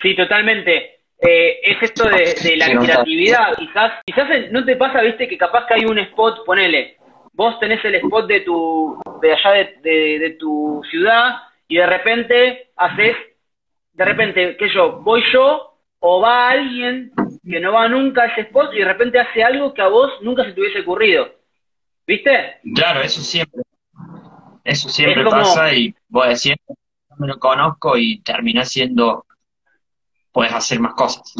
sí, 0.00 0.14
totalmente. 0.14 1.00
Eh, 1.18 1.58
es 1.64 1.82
esto 1.82 2.04
de, 2.04 2.56
la 2.56 2.66
creatividad, 2.78 3.56
quizás, 3.56 3.92
quizás 4.04 4.28
no 4.52 4.64
te 4.64 4.76
pasa, 4.76 5.02
viste, 5.02 5.26
que 5.26 5.36
capaz 5.36 5.66
que 5.66 5.74
hay 5.74 5.84
un 5.84 5.98
spot, 5.98 6.44
ponele, 6.44 6.96
vos 7.32 7.58
tenés 7.58 7.84
el 7.84 7.96
spot 7.96 8.28
de 8.28 8.40
tu, 8.40 9.00
de 9.20 9.32
allá 9.32 9.68
de, 9.82 10.18
de 10.20 10.30
tu 10.38 10.80
ciudad, 10.88 11.34
y 11.66 11.76
de 11.76 11.86
repente 11.86 12.70
haces, 12.76 13.16
de 13.92 14.04
repente, 14.04 14.56
que 14.56 14.68
yo, 14.72 15.00
voy 15.00 15.22
yo, 15.32 15.78
o 15.98 16.20
va 16.20 16.50
alguien 16.50 17.12
que 17.48 17.60
no 17.60 17.72
va 17.72 17.88
nunca 17.88 18.22
a 18.22 18.26
ese 18.26 18.42
spot 18.42 18.72
y 18.74 18.78
de 18.78 18.84
repente 18.84 19.18
hace 19.18 19.42
algo 19.42 19.72
que 19.72 19.82
a 19.82 19.88
vos 19.88 20.10
nunca 20.20 20.44
se 20.44 20.52
te 20.52 20.60
hubiese 20.60 20.80
ocurrido. 20.80 21.41
¿Viste? 22.06 22.60
Claro, 22.74 23.00
eso 23.00 23.20
siempre. 23.20 23.62
Eso 24.64 24.88
siempre 24.88 25.24
pasa 25.24 25.72
y 25.74 25.94
vos 26.08 26.28
decís, 26.28 26.54
me 27.18 27.26
lo 27.26 27.38
conozco 27.38 27.96
y 27.96 28.20
termina 28.22 28.64
siendo, 28.64 29.26
puedes 30.32 30.52
hacer 30.52 30.78
más 30.78 30.94
cosas. 30.94 31.34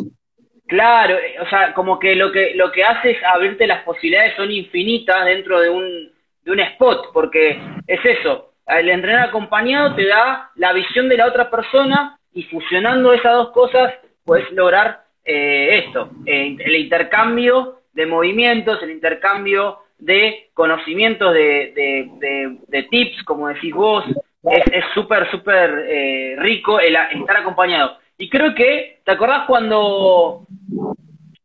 Claro, 0.66 1.18
eh, 1.18 1.38
o 1.40 1.48
sea, 1.48 1.72
como 1.74 1.98
que 1.98 2.16
lo 2.16 2.32
que 2.32 2.54
lo 2.54 2.72
que 2.72 2.82
hace 2.82 3.12
es 3.12 3.18
abrirte 3.24 3.66
las 3.66 3.84
posibilidades 3.84 4.34
son 4.36 4.50
infinitas 4.50 5.24
dentro 5.24 5.60
de 5.60 5.70
un, 5.70 6.10
de 6.44 6.50
un 6.50 6.60
spot, 6.60 7.12
porque 7.12 7.60
es 7.86 8.00
eso, 8.04 8.54
el 8.66 8.88
entrenar 8.88 9.28
acompañado 9.28 9.94
te 9.94 10.06
da 10.06 10.50
la 10.56 10.72
visión 10.72 11.08
de 11.08 11.16
la 11.16 11.26
otra 11.26 11.50
persona 11.50 12.18
y 12.32 12.44
fusionando 12.44 13.12
esas 13.12 13.34
dos 13.34 13.50
cosas 13.50 13.92
puedes 14.24 14.50
lograr 14.52 15.04
eh, 15.24 15.84
esto, 15.84 16.10
eh, 16.26 16.56
el 16.58 16.76
intercambio 16.76 17.82
de 17.92 18.06
movimientos, 18.06 18.82
el 18.82 18.90
intercambio 18.90 19.78
de 20.02 20.50
conocimientos, 20.52 21.32
de, 21.32 22.58
de, 22.68 22.82
tips, 22.90 23.22
como 23.22 23.48
decís 23.48 23.72
vos, 23.72 24.04
es 24.42 24.84
súper, 24.94 25.30
súper 25.30 25.86
eh, 25.88 26.34
rico 26.38 26.80
el, 26.80 26.96
estar 26.96 27.36
acompañado. 27.36 27.98
Y 28.18 28.28
creo 28.28 28.52
que, 28.54 29.00
¿te 29.04 29.12
acordás 29.12 29.46
cuando, 29.46 30.46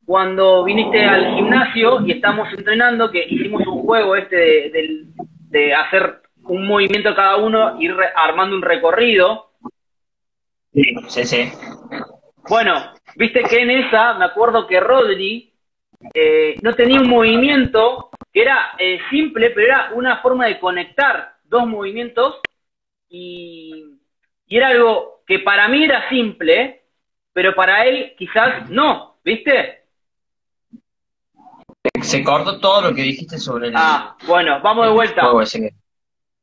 cuando 0.05 0.63
viniste 0.63 1.03
al 1.05 1.35
gimnasio 1.35 2.05
y 2.05 2.13
estamos 2.13 2.51
entrenando, 2.51 3.11
que 3.11 3.23
hicimos 3.29 3.65
un 3.67 3.83
juego 3.83 4.15
este 4.15 4.35
de, 4.35 5.05
de 5.49 5.73
hacer 5.75 6.21
un 6.43 6.65
movimiento 6.65 7.15
cada 7.15 7.37
uno, 7.37 7.79
ir 7.79 7.95
armando 8.15 8.55
un 8.55 8.63
recorrido? 8.63 9.51
Sí, 10.73 11.23
sí. 11.25 11.51
Bueno, 12.49 12.93
viste 13.15 13.43
que 13.43 13.61
en 13.61 13.69
esa, 13.69 14.15
me 14.15 14.25
acuerdo 14.25 14.65
que 14.65 14.79
Rodri 14.79 15.53
eh, 16.13 16.55
no 16.61 16.73
tenía 16.75 17.01
un 17.01 17.09
movimiento 17.09 18.06
que 18.37 18.43
era 18.43 18.75
eh, 18.77 18.99
simple, 19.09 19.49
pero 19.49 19.65
era 19.65 19.89
una 19.95 20.21
forma 20.21 20.45
de 20.45 20.59
conectar 20.59 21.37
dos 21.45 21.65
movimientos 21.65 22.35
y, 23.09 23.95
era 24.47 24.67
algo 24.67 25.23
que 25.25 25.39
para 25.39 25.67
mí 25.67 25.83
era 25.83 26.07
simple, 26.07 26.83
pero 27.33 27.55
para 27.55 27.85
él 27.87 28.13
quizás 28.15 28.69
no, 28.69 29.17
¿viste? 29.23 29.85
Se 31.99 32.23
cortó 32.23 32.59
todo 32.59 32.89
lo 32.89 32.95
que 32.95 33.01
dijiste 33.01 33.39
sobre 33.39 33.69
el. 33.69 33.73
Ah, 33.75 34.15
bueno, 34.27 34.61
vamos 34.61 34.85
de 34.85 34.93
vuelta. 34.93 35.23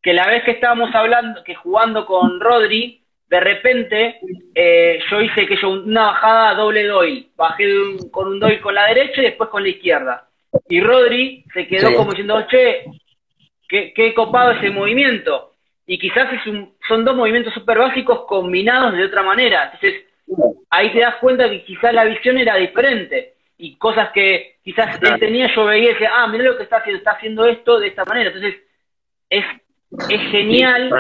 Que 0.03 0.13
la 0.13 0.27
vez 0.27 0.43
que 0.43 0.51
estábamos 0.51 0.93
hablando, 0.97 1.45
que 1.45 1.55
jugando 1.55 2.07
con 2.07 2.41
Rodri, 2.41 3.05
de 3.29 3.41
repente 3.41 4.19
eh, 4.53 4.99
yo 5.09 5.21
hice 5.21 5.47
que 5.47 5.57
yo 5.63 5.71
una 5.71 6.07
bajada 6.07 6.55
doble 6.55 6.89
doy, 6.89 7.31
bajé 7.37 7.67
con 8.11 8.27
un 8.27 8.41
doy 8.41 8.59
con 8.59 8.75
la 8.75 8.89
derecha 8.89 9.21
y 9.21 9.27
después 9.27 9.49
con 9.49 9.63
la 9.63 9.69
izquierda. 9.69 10.29
Y 10.69 10.81
Rodri 10.81 11.45
se 11.53 11.67
quedó 11.67 11.95
como 11.95 12.11
diciendo, 12.11 12.47
che, 12.49 12.85
qué, 13.69 13.93
qué, 13.95 14.15
copado 14.15 14.53
ese 14.53 14.71
movimiento. 14.71 15.53
Y 15.87 15.99
quizás 15.99 16.33
es 16.33 16.47
un, 16.47 16.75
son 16.87 17.05
dos 17.05 17.17
movimientos 17.17 17.53
súper 17.53 17.79
básicos 17.79 18.25
combinados 18.27 18.95
de 18.95 19.05
otra 19.05 19.23
manera. 19.23 19.65
Entonces, 19.73 20.05
ahí 20.71 20.93
te 20.93 21.01
das 21.01 21.17
cuenta 21.17 21.51
que 21.51 21.65
quizás 21.65 21.93
la 21.93 22.05
visión 22.05 22.39
era 22.39 22.57
diferente. 22.57 23.35
Y 23.59 23.77
cosas 23.77 24.11
que 24.13 24.57
quizás 24.65 25.01
él 25.01 25.19
tenía, 25.21 25.55
yo 25.55 25.65
veía 25.65 25.91
y 25.91 25.93
decía, 25.93 26.11
ah, 26.13 26.27
mira 26.27 26.45
lo 26.45 26.57
que 26.57 26.65
está 26.65 26.79
haciendo, 26.79 26.99
está 26.99 27.13
haciendo 27.13 27.47
esto 27.47 27.79
de 27.79 27.89
esta 27.89 28.05
manera. 28.05 28.31
Entonces, 28.31 28.61
es, 29.31 29.45
es 30.09 30.21
genial 30.31 30.91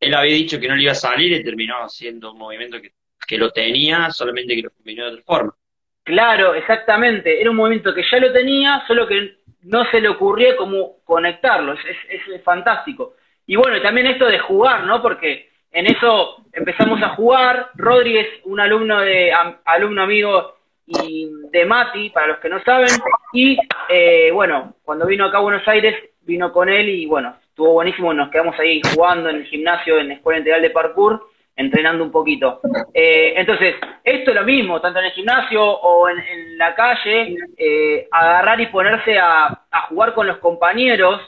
él 0.00 0.14
había 0.14 0.34
dicho 0.34 0.58
que 0.58 0.66
no 0.66 0.74
le 0.74 0.84
iba 0.84 0.92
a 0.92 0.96
salir 0.96 1.30
y 1.32 1.44
terminó 1.44 1.76
haciendo 1.84 2.32
un 2.32 2.38
movimiento 2.38 2.78
que, 2.80 2.92
lo 3.36 3.52
tenía, 3.52 4.10
solamente 4.10 4.56
que 4.56 4.62
lo 4.62 4.70
combinó 4.70 5.04
de 5.04 5.10
otra 5.12 5.22
forma. 5.22 5.56
Claro, 6.04 6.54
exactamente. 6.54 7.40
Era 7.40 7.50
un 7.50 7.56
movimiento 7.56 7.94
que 7.94 8.04
ya 8.10 8.18
lo 8.18 8.32
tenía, 8.32 8.82
solo 8.86 9.06
que 9.06 9.36
no 9.62 9.84
se 9.90 10.00
le 10.00 10.08
ocurría 10.08 10.56
cómo 10.56 10.96
conectarlo. 11.04 11.74
Es, 11.74 11.80
es, 12.08 12.42
fantástico. 12.42 13.14
Y 13.46 13.56
bueno, 13.56 13.80
también 13.82 14.06
esto 14.06 14.26
de 14.26 14.38
jugar, 14.38 14.84
¿no? 14.84 15.02
Porque 15.02 15.50
en 15.70 15.86
eso 15.86 16.44
empezamos 16.52 17.02
a 17.02 17.10
jugar. 17.10 17.70
Rodríguez, 17.74 18.28
un 18.44 18.60
alumno 18.60 19.00
de 19.00 19.32
alumno 19.64 20.02
amigo 20.02 20.56
y 20.86 21.28
de 21.50 21.64
Mati, 21.64 22.10
para 22.10 22.28
los 22.28 22.38
que 22.38 22.48
no 22.48 22.62
saben. 22.62 22.90
Y 23.32 23.58
eh, 23.88 24.30
bueno, 24.32 24.76
cuando 24.82 25.06
vino 25.06 25.26
acá 25.26 25.38
a 25.38 25.42
Buenos 25.42 25.66
Aires, 25.68 25.96
vino 26.22 26.52
con 26.52 26.68
él 26.68 26.88
y 26.88 27.06
bueno, 27.06 27.36
estuvo 27.42 27.72
buenísimo, 27.74 28.12
nos 28.12 28.30
quedamos 28.30 28.58
ahí 28.58 28.80
jugando 28.94 29.28
en 29.28 29.36
el 29.36 29.46
gimnasio, 29.46 29.98
en 29.98 30.08
la 30.08 30.14
Escuela 30.14 30.38
Integral 30.38 30.62
de 30.62 30.70
Parkour, 30.70 31.29
entrenando 31.56 32.04
un 32.04 32.10
poquito. 32.10 32.60
Eh, 32.94 33.34
entonces, 33.36 33.74
esto 34.02 34.30
es 34.30 34.36
lo 34.36 34.44
mismo, 34.44 34.80
tanto 34.80 34.98
en 34.98 35.06
el 35.06 35.12
gimnasio 35.12 35.62
o 35.62 36.08
en, 36.08 36.56
la 36.56 36.74
calle, 36.74 37.36
eh, 37.56 38.08
agarrar 38.10 38.60
y 38.60 38.66
ponerse 38.66 39.18
a, 39.18 39.66
jugar 39.88 40.14
con 40.14 40.26
los 40.26 40.38
compañeros, 40.38 41.20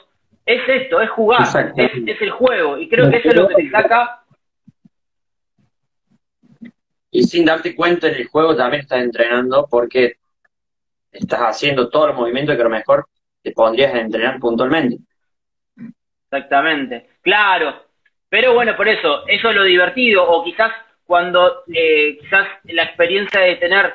es 0.45 0.61
esto, 0.67 1.01
es 1.01 1.09
jugar, 1.09 1.41
es, 1.75 2.21
el 2.21 2.31
juego, 2.31 2.77
y 2.77 2.87
creo 2.89 3.09
que 3.09 3.17
eso 3.17 3.29
es 3.29 3.35
lo 3.35 3.47
que 3.47 3.55
te 3.55 3.69
saca. 3.69 4.23
Y 7.09 7.23
sin 7.23 7.45
darte 7.45 7.75
cuenta 7.75 8.07
en 8.07 8.15
el 8.15 8.27
juego 8.27 8.55
también 8.55 8.81
estás 8.81 9.03
entrenando 9.03 9.67
porque 9.69 10.17
estás 11.11 11.41
haciendo 11.41 11.89
todos 11.89 12.07
los 12.09 12.17
movimientos 12.17 12.55
que 12.55 12.61
a 12.61 12.65
lo 12.65 12.71
mejor 12.71 13.05
te 13.41 13.51
pondrías 13.51 13.93
a 13.93 13.99
entrenar 13.99 14.39
puntualmente. 14.39 14.97
Exactamente, 16.25 17.09
claro. 17.21 17.92
Pero 18.33 18.55
bueno, 18.55 18.75
por 18.75 18.87
eso, 18.87 19.27
eso 19.27 19.49
es 19.51 19.55
lo 19.55 19.63
divertido, 19.63 20.27
o 20.27 20.43
quizás 20.43 20.71
cuando 21.05 21.65
eh, 21.71 22.17
quizás 22.19 22.47
la 22.63 22.81
experiencia 22.81 23.41
de 23.41 23.57
tener 23.57 23.93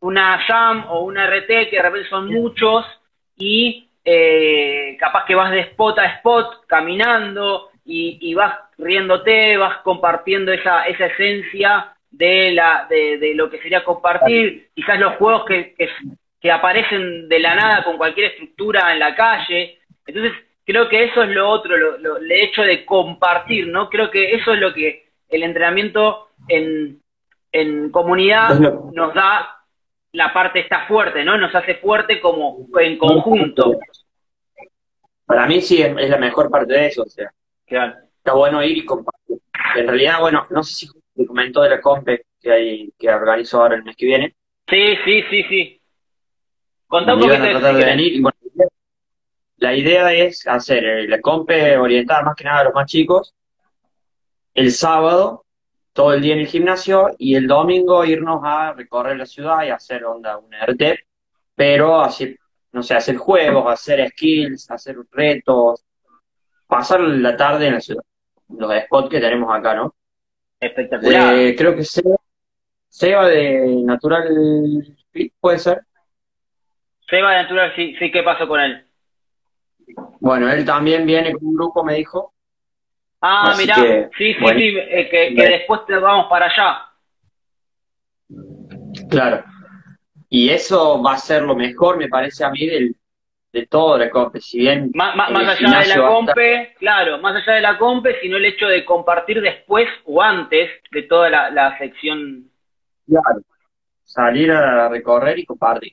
una 0.00 0.38
jam 0.46 0.86
o 0.88 1.00
una 1.00 1.26
RT, 1.26 1.68
que 1.68 1.76
de 1.76 1.82
repente 1.82 2.08
son 2.08 2.28
muchos, 2.28 2.86
y 3.36 3.86
eh, 4.02 4.96
capaz 4.98 5.26
que 5.26 5.34
vas 5.34 5.50
de 5.50 5.60
spot 5.60 5.98
a 5.98 6.06
spot 6.06 6.64
caminando 6.66 7.68
y, 7.84 8.32
vas 8.32 8.60
riéndote, 8.78 9.58
vas 9.58 9.82
compartiendo 9.82 10.54
esa, 10.54 10.86
esa 10.86 11.04
esencia 11.08 11.94
de, 12.10 12.52
la, 12.52 12.86
de, 12.88 13.32
lo 13.34 13.50
que 13.50 13.60
sería 13.60 13.84
compartir, 13.84 14.70
quizás 14.74 14.98
los 14.98 15.16
juegos 15.16 15.44
que, 15.44 15.74
que, 15.74 15.90
que 16.40 16.50
aparecen 16.50 17.28
de 17.28 17.38
la 17.38 17.56
nada 17.56 17.84
con 17.84 17.98
cualquier 17.98 18.30
estructura 18.30 18.90
en 18.94 19.00
la 19.00 19.14
calle. 19.14 19.80
Entonces, 20.06 20.32
creo 20.64 20.88
que 20.88 21.04
eso 21.04 21.22
es 21.22 21.30
lo 21.30 21.48
otro, 21.48 21.76
lo, 21.76 22.16
el 22.18 22.30
hecho 22.30 22.62
de 22.62 22.84
compartir, 22.84 23.66
¿no? 23.68 23.88
Creo 23.88 24.10
que 24.10 24.34
eso 24.34 24.52
es 24.52 24.60
lo 24.60 24.72
que 24.72 25.10
el 25.28 25.42
entrenamiento 25.42 26.28
en, 26.48 27.00
en 27.52 27.90
comunidad 27.90 28.58
nos 28.58 29.14
da 29.14 29.56
la 30.12 30.32
parte 30.32 30.60
está 30.60 30.86
fuerte, 30.86 31.24
¿no? 31.24 31.38
Nos 31.38 31.54
hace 31.54 31.76
fuerte 31.76 32.20
como 32.20 32.66
en 32.78 32.98
conjunto. 32.98 33.78
Para 35.24 35.46
mí 35.46 35.60
sí 35.60 35.80
es, 35.80 36.10
la 36.10 36.18
mejor 36.18 36.50
parte 36.50 36.72
de 36.72 36.86
eso, 36.88 37.02
o 37.02 37.08
sea. 37.08 37.30
Está 37.66 38.34
bueno 38.34 38.62
ir 38.64 38.78
y 38.78 38.84
compartir. 38.84 39.38
En 39.76 39.86
realidad, 39.86 40.20
bueno, 40.20 40.46
no 40.50 40.62
sé 40.64 40.74
si 40.74 40.88
te 41.14 41.24
comentó 41.24 41.62
de 41.62 41.70
la 41.70 41.80
compe 41.80 42.26
que 42.40 42.50
hay 42.50 42.92
que 42.98 43.08
organizo 43.08 43.60
ahora 43.62 43.76
el 43.76 43.84
mes 43.84 43.94
que 43.96 44.06
viene. 44.06 44.34
Sí, 44.68 44.96
sí, 45.04 45.22
sí, 45.30 45.44
sí. 45.44 45.80
Contá 46.88 47.14
un 47.14 47.20
poquito 47.20 47.42
de, 47.42 47.84
la 49.60 49.74
idea 49.74 50.12
es 50.12 50.46
hacer 50.46 51.08
la 51.08 51.20
compe 51.20 51.76
orientada 51.76 52.22
más 52.22 52.34
que 52.34 52.44
nada 52.44 52.60
a 52.60 52.64
los 52.64 52.74
más 52.74 52.86
chicos, 52.86 53.34
el 54.54 54.72
sábado, 54.72 55.44
todo 55.92 56.14
el 56.14 56.22
día 56.22 56.34
en 56.34 56.40
el 56.40 56.46
gimnasio, 56.46 57.10
y 57.18 57.34
el 57.34 57.46
domingo 57.46 58.04
irnos 58.04 58.40
a 58.42 58.72
recorrer 58.72 59.18
la 59.18 59.26
ciudad 59.26 59.62
y 59.64 59.68
hacer 59.68 60.04
onda 60.04 60.38
un 60.38 60.52
RT, 60.52 61.04
pero 61.54 62.00
así, 62.00 62.34
no 62.72 62.82
sé, 62.82 62.94
hacer 62.94 63.16
juegos, 63.16 63.70
hacer 63.70 64.08
skills, 64.08 64.70
hacer 64.70 64.96
retos, 65.12 65.84
pasar 66.66 67.00
la 67.00 67.36
tarde 67.36 67.66
en 67.66 67.74
la 67.74 67.80
ciudad, 67.80 68.02
los 68.48 68.72
spots 68.84 69.10
que 69.10 69.20
tenemos 69.20 69.54
acá, 69.54 69.74
¿no? 69.74 69.94
Espectacular. 70.58 71.34
Eh, 71.34 71.54
creo 71.54 71.76
que 71.76 71.84
sea 71.84 72.16
Seba 72.88 73.28
de 73.28 73.82
Natural 73.84 74.26
Fit, 75.10 75.34
¿puede 75.38 75.58
ser? 75.58 75.82
Seba 77.08 77.32
de 77.32 77.42
Natural, 77.42 77.72
sí, 77.76 77.94
sí, 77.98 78.10
¿qué 78.10 78.22
pasó 78.22 78.48
con 78.48 78.58
él? 78.58 78.89
Bueno, 80.20 80.50
él 80.50 80.64
también 80.64 81.06
viene 81.06 81.32
con 81.32 81.46
un 81.46 81.54
grupo, 81.54 81.82
me 81.84 81.94
dijo. 81.94 82.32
Ah, 83.20 83.50
Así 83.50 83.62
mirá, 83.62 83.74
que, 83.74 84.08
sí, 84.16 84.34
sí, 84.34 84.40
bueno. 84.40 84.58
sí, 84.58 84.66
eh, 84.78 85.08
que, 85.10 85.34
después 85.48 85.84
te 85.86 85.94
vamos 85.96 86.26
para 86.30 86.46
allá. 86.46 86.86
Claro. 89.08 89.44
Y 90.28 90.50
eso 90.50 91.02
va 91.02 91.14
a 91.14 91.18
ser 91.18 91.42
lo 91.42 91.54
mejor, 91.54 91.96
me 91.96 92.08
parece 92.08 92.44
a 92.44 92.50
mí, 92.50 92.66
del, 92.66 92.94
de 93.52 93.66
todo 93.66 93.98
la 93.98 94.08
COPE. 94.10 94.40
Si 94.40 94.60
bien 94.60 94.90
Má- 94.94 95.14
má- 95.16 95.26
el 95.28 95.32
más 95.34 95.48
allá 95.60 95.68
de 95.80 95.86
la 95.88 95.94
estar- 95.94 96.08
compe, 96.08 96.74
claro, 96.78 97.18
más 97.18 97.36
allá 97.36 97.54
de 97.54 97.60
la 97.60 97.78
compe, 97.78 98.20
sino 98.20 98.36
el 98.36 98.44
hecho 98.44 98.66
de 98.68 98.84
compartir 98.84 99.40
después 99.40 99.88
o 100.04 100.22
antes 100.22 100.70
de 100.92 101.02
toda 101.02 101.28
la, 101.28 101.50
la 101.50 101.76
sección. 101.78 102.48
Claro. 103.06 103.40
Salir 104.04 104.50
a 104.52 104.88
recorrer 104.88 105.38
y 105.38 105.44
compartir. 105.44 105.92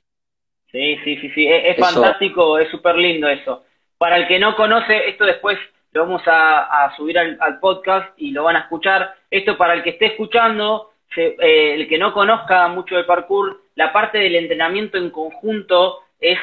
Sí, 0.71 0.97
sí, 1.03 1.17
sí, 1.17 1.29
sí, 1.31 1.47
es, 1.47 1.77
es 1.77 1.77
fantástico, 1.79 2.59
es 2.59 2.69
súper 2.69 2.95
lindo 2.95 3.27
eso. 3.27 3.63
Para 3.97 4.17
el 4.17 4.27
que 4.27 4.39
no 4.39 4.55
conoce, 4.55 5.09
esto 5.09 5.25
después 5.25 5.57
lo 5.91 6.03
vamos 6.05 6.21
a, 6.27 6.85
a 6.85 6.95
subir 6.95 7.17
al, 7.17 7.37
al 7.39 7.59
podcast 7.59 8.09
y 8.17 8.31
lo 8.31 8.43
van 8.43 8.55
a 8.57 8.59
escuchar. 8.61 9.15
Esto 9.31 9.57
para 9.57 9.73
el 9.73 9.83
que 9.83 9.91
esté 9.91 10.07
escuchando, 10.07 10.91
se- 11.15 11.35
eh, 11.39 11.73
el 11.75 11.87
que 11.87 11.97
no 11.97 12.13
conozca 12.13 12.67
mucho 12.67 12.95
del 12.95 13.05
parkour, 13.05 13.61
la 13.75 13.91
parte 13.91 14.17
del 14.19 14.35
entrenamiento 14.35 14.97
en 14.97 15.09
conjunto 15.09 15.99
es 16.19 16.37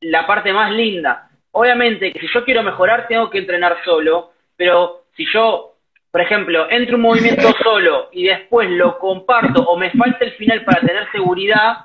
la 0.00 0.26
parte 0.26 0.52
más 0.52 0.72
linda. 0.72 1.28
Obviamente 1.52 2.12
que 2.12 2.18
si 2.20 2.26
yo 2.32 2.44
quiero 2.44 2.62
mejorar 2.62 3.06
tengo 3.06 3.30
que 3.30 3.38
entrenar 3.38 3.76
solo, 3.84 4.32
pero 4.56 5.04
si 5.16 5.24
yo, 5.32 5.74
por 6.10 6.20
ejemplo, 6.20 6.68
entro 6.70 6.96
un 6.96 7.02
movimiento 7.02 7.52
solo 7.62 8.08
y 8.12 8.24
después 8.24 8.68
lo 8.70 8.98
comparto 8.98 9.62
o 9.62 9.76
me 9.76 9.90
falta 9.92 10.24
el 10.24 10.32
final 10.32 10.64
para 10.64 10.80
tener 10.80 11.08
seguridad, 11.12 11.76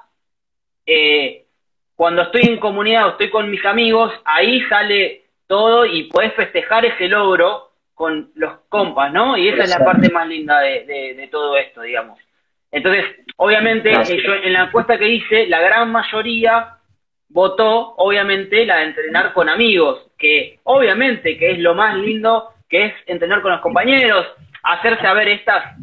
eh, 0.86 1.46
cuando 2.00 2.22
estoy 2.22 2.44
en 2.44 2.60
comunidad 2.60 3.08
o 3.08 3.10
estoy 3.10 3.30
con 3.30 3.52
mis 3.52 3.66
amigos, 3.66 4.14
ahí 4.24 4.62
sale 4.70 5.24
todo 5.48 5.86
y 5.86 6.04
podés 6.04 6.34
festejar 6.34 6.86
ese 6.86 7.10
logro 7.10 7.72
con 7.94 8.32
los 8.36 8.54
compas, 8.70 9.12
¿no? 9.12 9.36
Y 9.36 9.50
esa 9.50 9.64
es 9.64 9.70
la 9.72 9.84
parte 9.84 10.08
más 10.10 10.26
linda 10.26 10.62
de, 10.62 10.86
de- 10.86 11.14
de 11.16 11.28
todo 11.28 11.58
esto, 11.58 11.82
digamos. 11.82 12.18
Entonces, 12.72 13.04
obviamente, 13.36 13.92
eh, 13.92 14.22
yo 14.26 14.34
en 14.34 14.54
la 14.54 14.64
encuesta 14.64 14.98
que 14.98 15.10
hice, 15.10 15.48
la 15.48 15.60
gran 15.60 15.92
mayoría 15.92 16.78
votó, 17.28 17.96
obviamente, 17.98 18.66
la 18.66 18.78
de 18.78 18.84
entrenar 18.86 19.34
con 19.34 19.50
amigos, 19.50 20.10
que 20.18 20.58
obviamente 20.64 21.38
que 21.38 21.52
es 21.52 21.60
lo 21.60 21.76
más 21.76 21.98
lindo, 21.98 22.54
que 22.70 22.86
es 22.86 22.94
entrenar 23.08 23.42
con 23.42 23.52
los 23.52 23.60
compañeros, 23.60 24.26
hacer 24.64 25.02
saber 25.02 25.28
estas, 25.28 25.76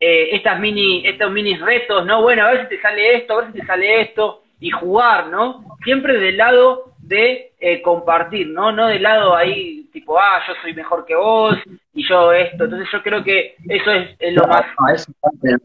eh, 0.00 0.28
estas 0.32 0.60
mini, 0.60 1.06
estos 1.06 1.30
mini 1.30 1.56
retos, 1.56 2.04
¿no? 2.04 2.20
Bueno, 2.20 2.44
a 2.44 2.50
ver 2.50 2.64
si 2.64 2.76
te 2.76 2.82
sale 2.82 3.16
esto, 3.16 3.32
a 3.32 3.36
ver 3.40 3.52
si 3.54 3.60
te 3.60 3.66
sale 3.66 4.02
esto, 4.02 4.42
y 4.60 4.70
jugar, 4.70 5.28
¿no? 5.28 5.76
Siempre 5.84 6.18
del 6.18 6.36
lado 6.36 6.94
de 6.98 7.52
eh, 7.60 7.82
compartir, 7.82 8.48
¿no? 8.48 8.72
No 8.72 8.86
del 8.88 9.02
lado 9.02 9.34
ahí, 9.36 9.84
tipo, 9.92 10.18
ah, 10.18 10.40
yo 10.48 10.54
soy 10.62 10.74
mejor 10.74 11.04
que 11.04 11.14
vos, 11.14 11.56
y 11.92 12.08
yo 12.08 12.32
esto. 12.32 12.64
Entonces 12.64 12.88
yo 12.92 13.02
creo 13.02 13.22
que 13.22 13.56
eso 13.68 13.90
es, 13.90 14.16
es 14.18 14.34
lo 14.34 14.46
más, 14.46 14.64
No, 14.80 14.88
esa 14.94 15.12
parte- 15.20 15.56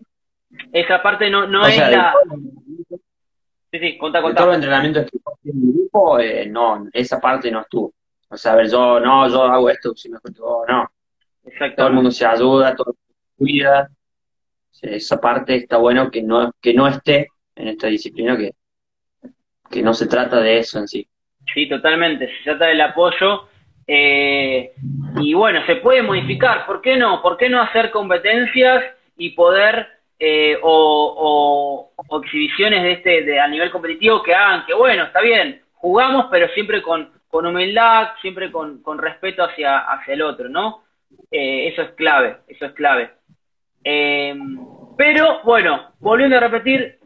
esa 0.73 1.01
parte 1.01 1.29
no, 1.29 1.47
no 1.47 1.63
o 1.63 1.65
es 1.67 1.75
sea, 1.75 1.89
de 1.89 1.97
la... 1.97 2.13
todo- 2.13 2.39
Sí, 3.73 3.79
sí, 3.79 3.97
contá, 3.97 4.17
de 4.19 4.23
contá. 4.23 4.35
todos 4.39 4.47
los 4.49 4.55
entrenamientos 4.57 5.05
que 5.09 5.49
en 5.49 5.57
el 5.61 5.73
grupo, 5.73 6.19
eh, 6.19 6.45
no, 6.45 6.87
esa 6.91 7.21
parte 7.21 7.49
no 7.49 7.61
estuvo. 7.61 7.93
O 8.29 8.35
sea, 8.35 8.51
a 8.51 8.55
ver, 8.57 8.69
yo 8.69 8.99
no, 8.99 9.29
yo 9.29 9.43
hago 9.43 9.69
esto, 9.69 9.95
si 9.95 10.09
mejor 10.09 10.33
que 10.33 10.41
vos, 10.41 10.65
no. 10.67 10.89
Exacto. 11.45 11.77
Todo 11.77 11.87
el 11.87 11.93
mundo 11.93 12.11
se 12.11 12.25
ayuda, 12.25 12.75
todo 12.75 12.91
el 12.91 12.97
mundo 12.97 13.15
se 13.29 13.35
cuida. 13.37 13.89
Esa 14.81 15.21
parte 15.21 15.55
está 15.55 15.77
bueno 15.77 16.11
que 16.11 16.21
no, 16.21 16.51
que 16.61 16.73
no 16.73 16.85
esté 16.87 17.29
en 17.55 17.69
esta 17.69 17.87
disciplina, 17.87 18.35
que, 18.37 18.51
que 19.71 19.81
no 19.81 19.93
se 19.93 20.07
trata 20.07 20.39
de 20.41 20.59
eso 20.59 20.79
en 20.79 20.87
sí. 20.87 21.07
Sí, 21.53 21.67
totalmente. 21.67 22.27
Se 22.37 22.43
trata 22.43 22.67
del 22.67 22.81
apoyo. 22.81 23.47
eh, 23.87 24.71
y 25.19 25.33
bueno, 25.33 25.65
se 25.65 25.77
puede 25.77 26.01
modificar. 26.01 26.65
¿Por 26.65 26.81
qué 26.81 26.95
no? 26.97 27.21
¿Por 27.21 27.37
qué 27.37 27.49
no 27.49 27.61
hacer 27.61 27.91
competencias 27.91 28.83
y 29.17 29.31
poder 29.31 29.87
eh, 30.23 30.57
o, 30.61 31.91
exhibiciones 32.23 32.83
de 32.83 32.91
este 32.91 33.23
de, 33.23 33.39
a 33.39 33.47
nivel 33.47 33.71
competitivo 33.71 34.21
que 34.21 34.35
hagan 34.35 34.65
que, 34.67 34.73
bueno, 34.75 35.05
está 35.05 35.19
bien, 35.19 35.61
jugamos, 35.73 36.27
pero 36.29 36.47
siempre 36.49 36.83
con, 36.83 37.09
con 37.27 37.47
humildad, 37.47 38.09
siempre 38.21 38.51
con, 38.51 38.83
con 38.83 38.99
respeto 38.99 39.43
hacia, 39.43 39.79
hacia 39.79 40.13
el 40.13 40.21
otro, 40.21 40.47
¿no? 40.47 40.83
Eh, 41.31 41.69
eso 41.69 41.81
es 41.81 41.91
clave, 41.93 42.37
eso 42.47 42.65
es 42.67 42.73
clave. 42.73 43.09
Eh, 43.83 44.35
pero 44.95 45.41
bueno, 45.43 45.91
volviendo 45.99 46.37
a 46.37 46.41
repetir, 46.41 46.99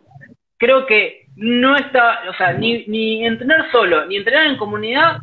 creo 0.58 0.86
que 0.86 1.25
no 1.36 1.76
está, 1.76 2.22
o 2.30 2.34
sea, 2.34 2.54
ni, 2.54 2.86
ni 2.88 3.26
entrenar 3.26 3.70
solo, 3.72 4.06
ni 4.06 4.18
entrenar 4.18 4.48
en 4.48 4.58
comunidad 4.58 5.18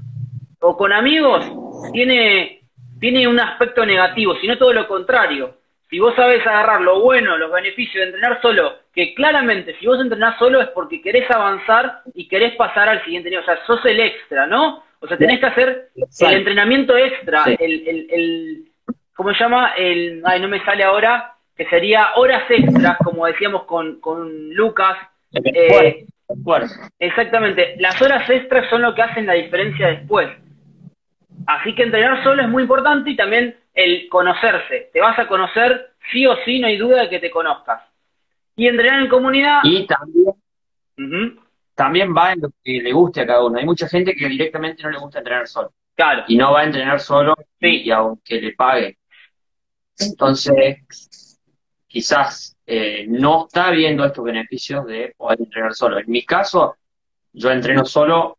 o 0.60 0.76
con 0.76 0.92
amigos 0.92 1.44
tiene, 1.92 2.60
tiene 3.00 3.26
un 3.26 3.40
aspecto 3.40 3.84
negativo, 3.86 4.34
sino 4.40 4.58
todo 4.58 4.72
lo 4.72 4.86
contrario. 4.86 5.56
Si 5.88 5.98
vos 5.98 6.14
sabes 6.14 6.46
agarrar 6.46 6.80
lo 6.80 7.00
bueno, 7.00 7.36
los 7.36 7.52
beneficios 7.52 7.96
de 7.96 8.04
entrenar 8.04 8.40
solo, 8.40 8.78
que 8.94 9.14
claramente 9.14 9.76
si 9.78 9.86
vos 9.86 10.00
entrenás 10.00 10.38
solo 10.38 10.60
es 10.62 10.68
porque 10.68 11.02
querés 11.02 11.30
avanzar 11.30 12.00
y 12.14 12.28
querés 12.28 12.54
pasar 12.56 12.88
al 12.88 13.04
siguiente 13.04 13.28
nivel, 13.28 13.42
o 13.44 13.46
sea, 13.46 13.58
sos 13.66 13.84
el 13.84 14.00
extra, 14.00 14.46
¿no? 14.46 14.84
O 15.00 15.08
sea, 15.08 15.16
tenés 15.18 15.40
que 15.40 15.46
hacer 15.46 15.88
el 15.96 16.32
entrenamiento 16.34 16.96
extra, 16.96 17.44
Sí. 17.44 17.56
el, 17.58 17.88
el, 17.88 18.06
el, 18.10 18.64
¿cómo 19.16 19.32
se 19.32 19.40
llama? 19.40 19.72
El, 19.76 20.22
ay, 20.24 20.40
no 20.40 20.48
me 20.48 20.64
sale 20.64 20.84
ahora, 20.84 21.34
que 21.56 21.66
sería 21.68 22.10
horas 22.14 22.44
extras, 22.48 22.96
como 23.04 23.26
decíamos 23.26 23.64
con, 23.64 24.00
con 24.00 24.50
Lucas. 24.54 24.96
Eh, 25.32 26.06
exactamente, 26.98 27.76
las 27.78 28.00
horas 28.00 28.28
extras 28.28 28.68
son 28.70 28.82
lo 28.82 28.94
que 28.94 29.02
hacen 29.02 29.26
la 29.26 29.34
diferencia 29.34 29.88
después. 29.88 30.28
Así 31.46 31.74
que 31.74 31.82
entrenar 31.84 32.22
solo 32.22 32.42
es 32.42 32.48
muy 32.48 32.62
importante 32.62 33.10
y 33.10 33.16
también 33.16 33.56
el 33.74 34.08
conocerse. 34.08 34.90
Te 34.92 35.00
vas 35.00 35.18
a 35.18 35.26
conocer 35.26 35.92
sí 36.10 36.26
o 36.26 36.36
sí, 36.44 36.60
no 36.60 36.66
hay 36.68 36.76
duda 36.76 37.02
de 37.02 37.08
que 37.08 37.18
te 37.18 37.30
conozcas. 37.30 37.82
Y 38.56 38.68
entrenar 38.68 39.00
en 39.00 39.08
comunidad. 39.08 39.60
Y 39.64 39.86
también, 41.74 42.14
va 42.14 42.32
en 42.32 42.42
lo 42.42 42.50
que 42.62 42.80
le 42.82 42.92
guste 42.92 43.22
a 43.22 43.26
cada 43.26 43.44
uno. 43.44 43.58
Hay 43.58 43.64
mucha 43.64 43.88
gente 43.88 44.14
que 44.14 44.28
directamente 44.28 44.82
no 44.82 44.90
le 44.90 44.98
gusta 44.98 45.18
entrenar 45.18 45.46
solo. 45.48 45.72
claro, 45.94 46.24
y 46.28 46.36
no 46.36 46.52
va 46.52 46.60
a 46.60 46.64
entrenar 46.64 47.00
solo 47.00 47.34
Sí. 47.60 47.82
y 47.84 47.90
aunque 47.90 48.40
le 48.40 48.52
pague. 48.52 48.98
Entonces, 49.98 50.78
quizás 51.86 52.56
eh, 52.74 53.04
no 53.06 53.44
está 53.46 53.70
viendo 53.70 54.02
estos 54.02 54.24
beneficios 54.24 54.86
de 54.86 55.12
poder 55.14 55.42
entrenar 55.42 55.74
solo. 55.74 55.98
En 55.98 56.10
mi 56.10 56.24
caso, 56.24 56.76
yo 57.34 57.50
entreno 57.50 57.84
solo 57.84 58.38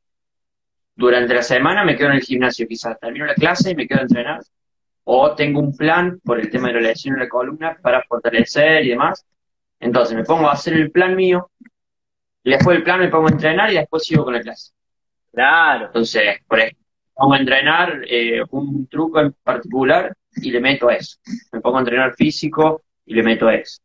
durante 0.95 1.35
la 1.35 1.43
semana, 1.43 1.85
me 1.85 1.95
quedo 1.95 2.07
en 2.09 2.15
el 2.15 2.21
gimnasio, 2.21 2.67
quizás 2.67 2.99
termino 2.99 3.27
la 3.27 3.35
clase 3.35 3.69
y 3.69 3.75
me 3.75 3.87
quedo 3.87 3.99
a 3.99 4.03
entrenar. 4.03 4.41
O 5.03 5.35
tengo 5.35 5.59
un 5.59 5.77
plan 5.77 6.19
por 6.23 6.39
el 6.39 6.49
tema 6.49 6.69
de 6.69 6.73
la 6.75 6.81
lesión 6.81 7.13
en 7.13 7.19
la 7.19 7.29
columna 7.29 7.77
para 7.79 8.01
fortalecer 8.01 8.83
y 8.83 8.89
demás. 8.89 9.23
Entonces 9.79 10.17
me 10.17 10.23
pongo 10.23 10.47
a 10.47 10.53
hacer 10.53 10.73
el 10.73 10.89
plan 10.89 11.15
mío, 11.15 11.51
y 12.43 12.49
después 12.49 12.75
del 12.75 12.83
plan 12.83 13.01
me 13.01 13.09
pongo 13.09 13.27
a 13.27 13.31
entrenar 13.31 13.71
y 13.71 13.75
después 13.75 14.03
sigo 14.03 14.23
con 14.23 14.33
la 14.33 14.41
clase. 14.41 14.73
claro, 15.31 15.85
Entonces, 15.87 16.39
por 16.47 16.59
ejemplo, 16.59 16.83
pongo 17.13 17.33
a 17.35 17.37
entrenar 17.37 18.01
eh, 18.07 18.41
un 18.49 18.87
truco 18.87 19.19
en 19.19 19.33
particular 19.43 20.11
y 20.37 20.49
le 20.49 20.59
meto 20.59 20.89
eso. 20.89 21.19
Me 21.51 21.61
pongo 21.61 21.77
a 21.77 21.81
entrenar 21.81 22.15
físico 22.15 22.81
y 23.05 23.13
le 23.13 23.21
meto 23.21 23.47
eso. 23.47 23.79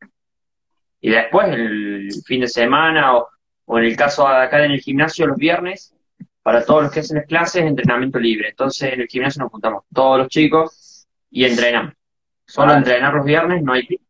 Y 1.00 1.10
después, 1.10 1.48
el 1.48 2.08
fin 2.26 2.40
de 2.40 2.48
semana 2.48 3.16
o, 3.16 3.28
o 3.66 3.78
en 3.78 3.84
el 3.84 3.96
caso 3.96 4.26
de 4.28 4.34
acá 4.36 4.64
en 4.64 4.72
el 4.72 4.80
gimnasio 4.80 5.26
los 5.26 5.36
viernes, 5.36 5.94
para 6.42 6.64
todos 6.64 6.84
los 6.84 6.92
que 6.92 7.00
hacen 7.00 7.18
las 7.18 7.26
clases, 7.26 7.62
entrenamiento 7.62 8.18
libre. 8.18 8.48
Entonces, 8.50 8.92
en 8.94 9.02
el 9.02 9.06
gimnasio 9.08 9.42
nos 9.42 9.52
juntamos 9.52 9.84
todos 9.92 10.18
los 10.18 10.28
chicos 10.28 11.06
y 11.30 11.44
entrenamos. 11.44 11.92
Solo 12.46 12.72
Ah. 12.72 12.78
entrenar 12.78 13.12
los 13.14 13.24
viernes, 13.24 13.62
no 13.62 13.72
hay 13.74 13.86
tiempo. 13.86 14.06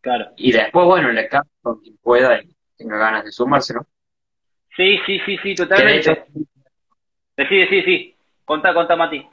claro. 0.00 0.30
Y 0.36 0.52
después, 0.52 0.86
bueno, 0.86 1.08
en 1.10 1.16
la 1.16 1.28
casa, 1.28 1.48
con 1.60 1.80
quien 1.80 1.96
pueda 1.98 2.40
y 2.40 2.48
tenga 2.76 2.96
ganas 2.96 3.24
de 3.24 3.32
sumarse, 3.32 3.74
¿no? 3.74 3.86
Sí, 4.76 4.96
sí, 5.04 5.18
sí, 5.26 5.36
sí, 5.42 5.48
de 5.50 5.54
totalmente. 5.56 6.10
hecho, 6.12 6.24
Sí, 7.48 7.66
sí, 7.68 7.82
sí. 7.82 8.16
Contá, 8.44 8.72
contá, 8.72 8.94
Mati. 8.96 9.26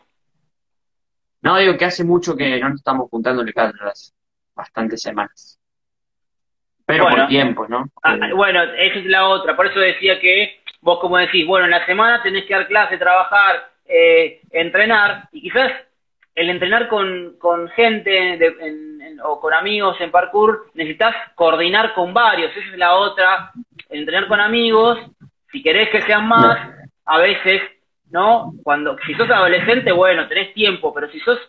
No, 1.42 1.58
digo 1.58 1.78
que 1.78 1.86
hace 1.86 2.04
mucho 2.04 2.36
que 2.36 2.60
no 2.60 2.70
nos 2.70 2.80
estamos 2.80 3.10
juntando 3.10 3.42
en 3.44 3.52
cátedras, 3.52 4.13
bastantes 4.56 5.02
semanas. 5.02 5.60
Pero 6.88 7.04
Bueno. 7.04 7.17
por 7.17 7.28
tiempo, 7.28 7.67
¿no? 7.67 7.86
Ah, 8.02 8.15
Eh, 8.15 8.34
bueno, 8.34 8.63
esa 8.63 9.00
es 9.00 9.06
la 9.06 9.28
otra. 9.28 9.56
Por 9.56 9.67
eso 9.67 9.80
decía 9.80 10.19
que 10.19 10.62
vos, 10.82 11.00
como 11.00 11.17
decís, 11.17 11.45
bueno, 11.45 11.65
en 11.65 11.71
la 11.71 11.86
semana 11.86 12.23
tenés 12.23 12.45
que 12.45 12.54
dar 12.54 12.67
clase, 12.67 12.97
trabajar, 12.97 13.67
eh, 13.86 14.39
entrenar, 14.52 15.28
y 15.34 15.41
quizás 15.41 15.71
el 16.34 16.50
entrenar 16.50 16.88
con, 16.88 17.36
con 17.39 17.67
gente 17.69 18.10
de- 18.10 18.56
en- 18.62 19.02
en- 19.02 19.19
o 19.21 19.39
con 19.39 19.54
amigos 19.54 20.00
en 20.00 20.12
parkour, 20.12 20.67
necesitas 20.76 21.13
coordinar 21.36 21.93
con 21.93 22.13
varios. 22.13 22.52
Esa 22.56 22.67
es 22.71 22.78
la 22.78 22.93
otra. 22.95 23.52
Entrenar 23.89 24.28
con 24.28 24.39
amigos, 24.39 24.97
si 25.52 25.62
querés 25.62 25.89
que 25.89 26.02
sean 26.04 26.28
más, 26.28 26.58
a 27.06 27.17
veces, 27.17 27.62
¿no? 28.12 28.54
Cuando, 28.63 28.97
si 29.06 29.13
sos 29.15 29.30
adolescente, 29.30 29.91
bueno, 29.91 30.28
tenés 30.28 30.54
tiempo, 30.54 30.93
pero 30.93 31.10
si 31.10 31.19
sos 31.19 31.39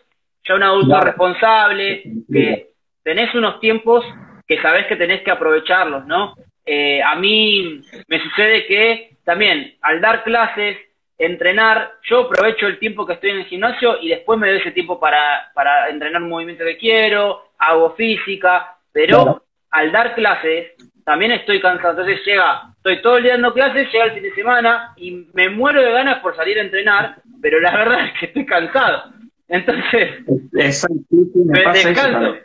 ya 0.45 0.55
un 0.55 0.63
adulto 0.63 0.99
responsable, 0.99 2.03
que 2.31 2.67
tenés 3.03 3.33
unos 3.35 3.59
tiempos 3.59 4.03
que 4.49 4.59
sabes 4.63 4.87
que 4.87 4.95
tenés 4.95 5.21
que 5.21 5.29
aprovecharlos, 5.29 6.07
¿no? 6.07 6.33
Eh, 6.65 7.01
a 7.03 7.15
mí 7.15 7.81
me 8.07 8.19
sucede 8.19 8.65
que 8.65 9.11
también 9.23 9.75
al 9.81 10.01
dar 10.01 10.23
clases, 10.23 10.75
entrenar, 11.19 11.91
yo 12.03 12.21
aprovecho 12.21 12.65
el 12.65 12.79
tiempo 12.79 13.05
que 13.05 13.13
estoy 13.13 13.29
en 13.29 13.37
el 13.37 13.45
gimnasio 13.45 14.01
y 14.01 14.09
después 14.09 14.39
me 14.39 14.49
doy 14.49 14.57
ese 14.57 14.71
tiempo 14.71 14.99
para, 14.99 15.51
para 15.53 15.89
entrenar 15.89 16.23
un 16.23 16.29
movimiento 16.29 16.65
que 16.65 16.77
quiero, 16.77 17.51
hago 17.59 17.91
física, 17.95 18.75
pero 18.91 19.43
al 19.69 19.91
dar 19.91 20.15
clases 20.15 20.71
también 21.05 21.31
estoy 21.31 21.61
cansado. 21.61 21.91
Entonces 21.91 22.25
llega, 22.25 22.71
estoy 22.77 23.01
todo 23.03 23.17
el 23.17 23.23
día 23.23 23.33
dando 23.33 23.53
clases, 23.53 23.91
llega 23.91 24.05
el 24.05 24.13
fin 24.13 24.23
de 24.23 24.33
semana 24.33 24.93
y 24.97 25.27
me 25.33 25.49
muero 25.49 25.81
de 25.81 25.91
ganas 25.91 26.19
por 26.19 26.35
salir 26.35 26.57
a 26.57 26.61
entrenar, 26.61 27.17
pero 27.39 27.59
la 27.59 27.71
verdad 27.77 28.05
es 28.07 28.19
que 28.19 28.25
estoy 28.27 28.45
cansado. 28.47 29.11
Entonces, 29.47 30.23
me, 30.27 30.63
descanso. 30.63 32.37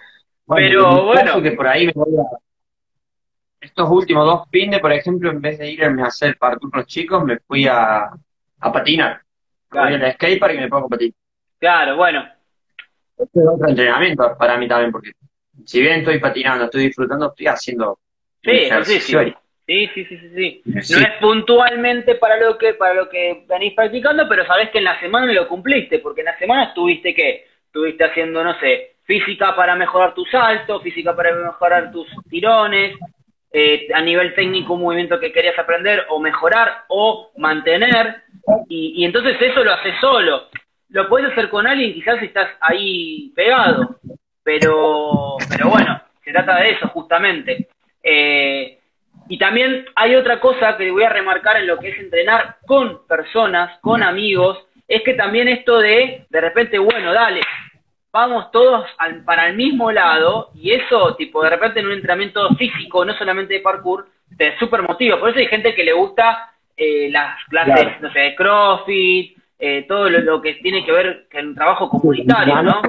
Pero 0.46 1.04
bueno. 1.04 1.42
Que 1.42 1.52
por 1.52 1.66
ahí 1.66 1.90
Estos 3.61 3.90
últimos 3.90 4.26
dos 4.26 4.48
fines, 4.50 4.80
por 4.80 4.92
ejemplo, 4.92 5.30
en 5.30 5.40
vez 5.40 5.59
de 5.59 5.70
irme 5.70 6.02
a 6.02 6.07
hacer 6.07 6.37
parkour 6.38 6.70
con 6.70 6.80
los 6.80 6.88
chicos, 6.88 7.24
me 7.24 7.38
fui 7.38 7.66
a, 7.66 8.11
a 8.61 8.72
patinar. 8.72 9.20
Claro. 9.68 9.96
Voy 9.96 10.04
al 10.04 10.12
skatepark 10.14 10.54
y 10.54 10.59
me 10.59 10.68
pongo 10.68 10.87
a 10.87 10.90
patinar. 10.90 11.14
Claro, 11.59 11.96
bueno. 11.96 12.28
Este 13.16 13.40
es 13.40 13.46
otro 13.46 13.68
entrenamiento 13.68 14.37
para 14.38 14.59
mí 14.59 14.66
también, 14.68 14.90
porque 14.90 15.12
si 15.64 15.80
bien 15.80 16.00
estoy 16.00 16.18
patinando, 16.18 16.64
estoy 16.64 16.87
disfrutando, 16.87 17.28
estoy 17.28 17.46
haciendo 17.46 17.98
Sí, 18.44 18.68
sí, 18.85 19.00
sí. 19.00 19.16
Sí, 19.66 19.88
sí, 19.94 20.04
sí, 20.04 20.18
sí, 20.35 20.62
No 20.66 20.98
es 21.00 21.12
puntualmente 21.22 22.16
para 22.16 22.37
lo 22.37 22.59
que 22.59 22.74
para 22.74 22.92
lo 22.92 23.09
que 23.09 23.46
venís 23.48 23.72
practicando, 23.72 24.28
pero 24.28 24.44
sabés 24.46 24.68
que 24.68 24.76
en 24.76 24.85
la 24.85 25.00
semana 25.00 25.33
lo 25.33 25.48
cumpliste, 25.48 26.00
porque 26.00 26.20
en 26.20 26.26
la 26.26 26.38
semana 26.38 26.64
estuviste 26.64 27.14
qué? 27.14 27.46
Estuviste 27.64 28.04
haciendo, 28.04 28.44
no 28.44 28.59
sé, 28.61 28.93
física 29.05 29.55
para 29.55 29.77
mejorar 29.77 30.14
tus 30.14 30.31
saltos, 30.31 30.83
física 30.83 31.14
para 31.14 31.35
mejorar 31.35 31.93
tus 31.93 32.09
tirones, 32.29 32.97
eh, 33.53 33.87
a 33.95 34.01
nivel 34.01 34.35
técnico 34.35 34.75
un 34.75 34.83
movimiento 34.83 35.21
que 35.21 35.33
querías 35.33 35.59
aprender 35.59 36.07
o 36.09 36.19
mejorar 36.19 36.85
o 36.88 37.31
mantener, 37.37 38.23
y, 38.69 39.05
entonces 39.05 39.37
eso 39.40 39.62
lo 39.62 39.73
haces 39.73 39.95
solo. 40.01 40.49
Lo 40.88 41.09
puedes 41.09 41.31
hacer 41.31 41.49
con 41.49 41.67
alguien 41.67 41.95
quizás 41.95 42.23
estás 42.23 42.49
ahí 42.61 43.33
pegado, 43.35 43.97
pero, 44.43 45.37
pero 45.49 45.71
bueno, 45.71 46.01
se 46.25 46.33
trata 46.33 46.61
de 46.61 46.71
eso 46.71 46.88
justamente. 46.88 47.69
Eh, 48.03 48.79
y 49.29 49.38
también 49.38 49.87
hay 49.95 50.17
otra 50.17 50.40
cosa 50.40 50.77
que 50.77 50.90
voy 50.90 51.05
a 51.05 51.09
remarcar 51.09 51.57
en 51.57 51.67
lo 51.67 51.79
que 51.79 51.90
es 51.90 51.99
entrenar 51.99 52.57
con 52.67 53.07
personas, 53.07 53.79
con 53.81 54.03
amigos, 54.03 54.59
es 54.87 55.03
que 55.03 55.14
también 55.14 55.49
esto 55.49 55.79
de, 55.79 56.27
de 56.29 56.40
repente, 56.40 56.79
bueno, 56.79 57.12
dale, 57.12 57.40
vamos 58.14 58.53
todos 58.53 58.87
para 59.24 59.48
el 59.48 59.57
mismo 59.57 59.90
lado, 59.90 60.53
y 60.55 60.70
eso, 60.70 61.16
tipo, 61.16 61.42
de 61.42 61.50
repente 61.50 61.81
en 61.81 61.87
un 61.87 61.94
entrenamiento 61.94 62.48
físico, 62.55 63.05
no 63.05 63.12
solamente 63.18 63.55
de 63.55 63.61
parkour, 63.61 64.07
te 64.38 64.57
super 64.57 64.83
motiva. 64.83 65.18
Por 65.18 65.31
eso 65.31 65.40
hay 65.40 65.48
gente 65.48 65.74
que 65.74 65.83
le 65.83 65.92
gusta 65.92 66.55
eh, 66.77 67.11
las 67.11 67.44
clases, 67.48 68.00
no 68.00 68.12
sé, 68.12 68.20
de 68.20 68.37
CrossFit, 68.37 69.37
eh, 69.59 69.85
todo 69.88 70.09
lo, 70.09 70.40
que 70.40 70.55
tiene 70.55 70.85
que 70.85 70.92
ver 70.92 71.27
con 71.29 71.40
el 71.40 71.55
trabajo 71.57 71.88
comunitario, 71.88 72.62
¿no? 72.62 72.83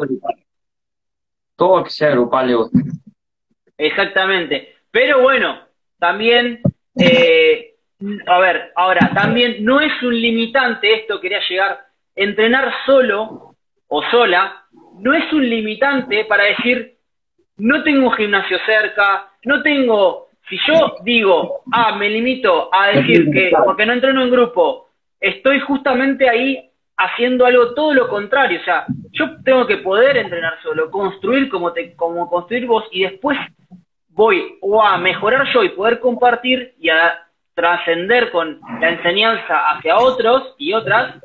Todo 1.55 1.83
que 1.83 1.89
sea 1.89 2.11
grupal 2.11 2.47
le 2.47 2.53
gusta. 2.53 2.79
Exactamente. 3.79 4.75
Pero 4.91 5.23
bueno, 5.23 5.59
también, 5.97 6.61
eh, 6.99 7.73
a 8.27 8.39
ver, 8.39 8.73
ahora, 8.75 9.09
también 9.15 9.65
no 9.65 9.81
es 9.81 10.03
un 10.03 10.13
limitante 10.13 10.93
esto, 10.93 11.19
quería 11.19 11.39
llegar, 11.49 11.83
entrenar 12.15 12.71
solo 12.85 13.55
o 13.87 14.03
sola, 14.11 14.64
no 14.99 15.13
es 15.13 15.31
un 15.33 15.47
limitante 15.49 16.25
para 16.25 16.45
decir, 16.45 16.95
no 17.57 17.83
tengo 17.83 18.07
un 18.07 18.13
gimnasio 18.13 18.57
cerca, 18.65 19.29
no 19.45 19.61
tengo, 19.61 20.27
si 20.49 20.57
yo 20.67 20.97
digo, 21.03 21.61
ah, 21.71 21.95
me 21.95 22.09
limito 22.09 22.69
a 22.73 22.87
decir 22.87 23.29
que, 23.31 23.51
porque 23.63 23.85
no 23.85 23.93
entreno 23.93 24.21
en 24.21 24.31
grupo, 24.31 24.89
estoy 25.19 25.59
justamente 25.61 26.29
ahí 26.29 26.69
haciendo 26.97 27.45
algo 27.45 27.73
todo 27.73 27.93
lo 27.93 28.07
contrario, 28.07 28.59
o 28.61 28.63
sea, 28.63 28.85
yo 29.11 29.41
tengo 29.43 29.67
que 29.67 29.77
poder 29.77 30.17
entrenar 30.17 30.61
solo, 30.61 30.89
construir 30.89 31.49
como, 31.49 31.73
te, 31.73 31.93
como 31.95 32.29
construir 32.29 32.65
vos 32.65 32.85
y 32.91 33.03
después 33.03 33.37
voy 34.09 34.57
o 34.61 34.81
a 34.81 34.97
mejorar 34.97 35.45
yo 35.53 35.63
y 35.63 35.69
poder 35.69 35.99
compartir 35.99 36.73
y 36.79 36.89
a 36.89 37.21
trascender 37.53 38.31
con 38.31 38.59
la 38.81 38.89
enseñanza 38.89 39.71
hacia 39.71 39.97
otros 39.97 40.55
y 40.57 40.73
otras, 40.73 41.15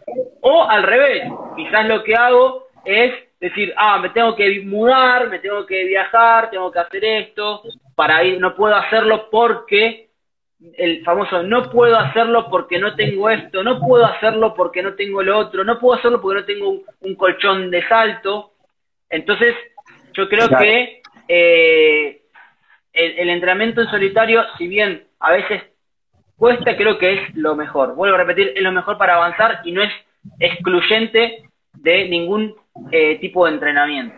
o 0.41 0.69
al 0.69 0.85
revés, 0.85 1.25
quizás 1.57 1.87
lo 1.87 2.05
que 2.05 2.15
hago 2.15 2.67
es 2.85 3.13
decir, 3.41 3.73
ah, 3.77 3.99
me 3.99 4.11
tengo 4.11 4.37
que 4.37 4.61
mudar, 4.61 5.29
me 5.29 5.39
tengo 5.39 5.65
que 5.65 5.85
viajar, 5.85 6.51
tengo 6.51 6.71
que 6.71 6.79
hacer 6.79 7.05
esto, 7.05 7.63
para 7.95 8.23
ir, 8.23 8.39
no 8.39 8.55
puedo 8.55 8.75
hacerlo 8.77 9.29
porque, 9.31 10.11
el 10.75 11.03
famoso, 11.05 11.43
no 11.43 11.71
puedo 11.71 11.97
hacerlo 11.97 12.49
porque 12.51 12.79
no 12.79 12.95
tengo 12.95 13.31
esto, 13.31 13.65
no 13.65 13.81
puedo 13.81 14.05
hacerlo 14.05 14.55
porque 14.55 14.83
no 14.83 14.95
tengo 14.95 15.23
lo 15.23 15.39
otro, 15.39 15.65
no 15.65 15.79
puedo 15.79 15.99
hacerlo 15.99 16.21
porque 16.21 16.41
no 16.41 16.47
tengo 16.47 16.83
un, 17.01 17.15
colchón 17.15 17.71
de 17.71 17.87
salto. 17.89 18.53
Entonces, 19.09 19.55
yo 20.13 20.29
creo 20.29 20.49
que 20.49 21.01
eh, 21.27 22.21
el, 22.93 23.31
entrenamiento 23.31 23.81
en 23.81 23.91
solitario, 23.91 24.45
si 24.59 24.69
bien 24.69 25.05
a 25.19 25.33
veces 25.33 25.63
cuesta, 26.37 26.77
creo 26.77 26.99
que 26.99 27.15
es 27.15 27.37
lo 27.37 27.57
mejor. 27.57 27.95
Vuelvo 27.95 28.17
a 28.17 28.19
repetir, 28.19 28.53
es 28.55 28.63
lo 28.63 28.73
mejor 28.73 28.99
para 28.99 29.15
avanzar 29.15 29.61
y 29.65 29.73
no 29.73 29.83
es 29.83 29.93
excluyente 30.39 31.45
de 31.73 32.09
ningún 32.09 32.55
eh, 32.91 33.19
tipo 33.21 33.47
de 33.47 33.53
entrenamiento. 33.53 34.15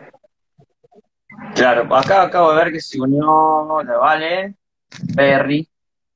Claro, 1.54 1.94
acá 1.94 2.22
acabo 2.22 2.52
de 2.52 2.64
ver 2.64 2.72
que 2.72 2.80
se 2.80 3.00
unió 3.00 3.82
la 3.82 3.96
Vale, 3.96 4.54
Perry, 5.14 5.68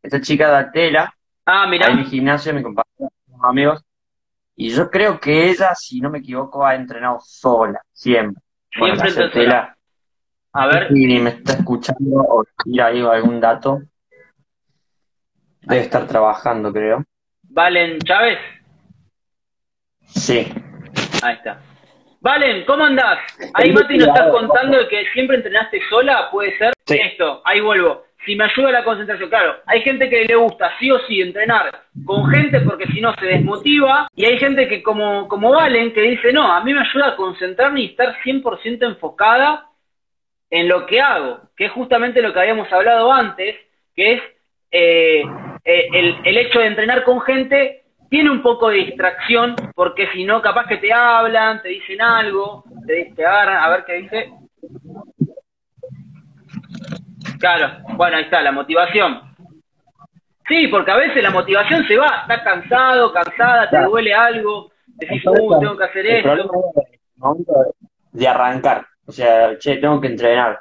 esta 0.02 0.20
chica 0.20 0.48
de 0.48 0.56
Atela. 0.56 1.14
Ah, 1.44 1.66
mira. 1.66 1.88
En 1.88 1.98
mi 1.98 2.04
gimnasio, 2.04 2.52
mi 2.54 2.62
compañero, 2.62 3.10
mis 3.26 3.42
amigos. 3.42 3.82
Y 4.54 4.70
yo 4.70 4.90
creo 4.90 5.20
que 5.20 5.50
ella, 5.50 5.74
si 5.74 6.00
no 6.00 6.10
me 6.10 6.18
equivoco, 6.18 6.64
ha 6.64 6.74
entrenado 6.74 7.18
sola, 7.20 7.80
siempre. 7.92 8.42
Siempre 8.72 9.12
bueno, 9.34 9.76
a 10.58 10.66
ver. 10.68 10.88
Si 10.88 11.06
me 11.18 11.30
está 11.30 11.52
escuchando 11.52 12.16
o 12.16 12.42
tira 12.64 12.86
ahí 12.86 13.02
algún 13.02 13.40
dato. 13.40 13.82
Debe 15.60 15.82
estar 15.82 16.06
trabajando, 16.06 16.72
creo. 16.72 17.04
¿Valen 17.42 17.98
Chávez? 18.00 18.38
Sí. 20.00 20.50
Ahí 21.22 21.34
está. 21.34 21.60
Valen, 22.26 22.64
¿cómo 22.64 22.84
andás? 22.84 23.20
Ahí 23.54 23.72
Mati 23.72 23.98
nos 23.98 24.08
estás 24.08 24.28
contando 24.32 24.88
que 24.88 25.04
siempre 25.12 25.36
entrenaste 25.36 25.80
sola, 25.88 26.28
puede 26.32 26.58
ser. 26.58 26.72
Sí. 26.84 26.98
Esto, 27.00 27.40
ahí 27.44 27.60
vuelvo. 27.60 28.02
Si 28.24 28.34
me 28.34 28.46
ayuda 28.46 28.72
la 28.72 28.82
concentración, 28.82 29.28
claro, 29.28 29.58
hay 29.64 29.80
gente 29.82 30.10
que 30.10 30.24
le 30.24 30.34
gusta 30.34 30.72
sí 30.80 30.90
o 30.90 30.98
sí 31.06 31.20
entrenar 31.20 31.84
con 32.04 32.28
gente 32.28 32.62
porque 32.62 32.86
si 32.86 33.00
no 33.00 33.14
se 33.14 33.26
desmotiva 33.26 34.08
y 34.16 34.24
hay 34.24 34.40
gente 34.40 34.66
que 34.66 34.82
como, 34.82 35.28
como 35.28 35.52
Valen 35.52 35.92
que 35.92 36.00
dice, 36.00 36.32
no, 36.32 36.52
a 36.52 36.64
mí 36.64 36.74
me 36.74 36.80
ayuda 36.80 37.10
a 37.10 37.16
concentrarme 37.16 37.82
y 37.82 37.86
estar 37.90 38.16
100% 38.24 38.84
enfocada 38.84 39.66
en 40.50 40.66
lo 40.66 40.84
que 40.86 41.00
hago, 41.00 41.42
que 41.56 41.66
es 41.66 41.70
justamente 41.70 42.22
lo 42.22 42.32
que 42.32 42.40
habíamos 42.40 42.72
hablado 42.72 43.12
antes, 43.12 43.54
que 43.94 44.14
es 44.14 44.22
eh, 44.72 45.22
eh, 45.64 45.88
el, 46.24 46.36
hecho 46.38 46.58
de 46.58 46.66
entrenar 46.66 47.04
con 47.04 47.20
gente 47.20 47.84
tiene 48.08 48.30
un 48.30 48.42
poco 48.42 48.68
de 48.68 48.76
distracción, 48.76 49.56
porque 49.74 50.08
si 50.12 50.24
no, 50.24 50.40
capaz 50.40 50.66
que 50.66 50.76
te 50.78 50.92
hablan, 50.92 51.62
te 51.62 51.68
dicen 51.68 52.00
algo, 52.00 52.64
te, 52.86 53.12
te 53.14 53.26
agarran, 53.26 53.62
a 53.62 53.68
ver 53.70 53.84
qué 53.84 53.92
dice. 53.94 54.32
Claro, 57.38 57.78
bueno, 57.96 58.16
ahí 58.16 58.24
está, 58.24 58.40
la 58.42 58.52
motivación. 58.52 59.22
Sí, 60.48 60.68
porque 60.68 60.92
a 60.92 60.96
veces 60.96 61.22
la 61.22 61.30
motivación 61.30 61.86
se 61.86 61.96
va, 61.96 62.22
estás 62.22 62.42
cansado, 62.42 63.12
cansada, 63.12 63.68
te 63.68 63.82
duele 63.82 64.14
algo, 64.14 64.70
decís, 64.86 65.22
uh, 65.26 65.58
tengo 65.58 65.76
que 65.76 65.84
hacer 65.84 66.06
esto. 66.06 66.72
De 68.12 68.28
arrancar. 68.28 68.86
O 69.06 69.12
sea, 69.12 69.58
che, 69.58 69.76
tengo 69.76 70.00
que 70.00 70.06
entrenar. 70.06 70.58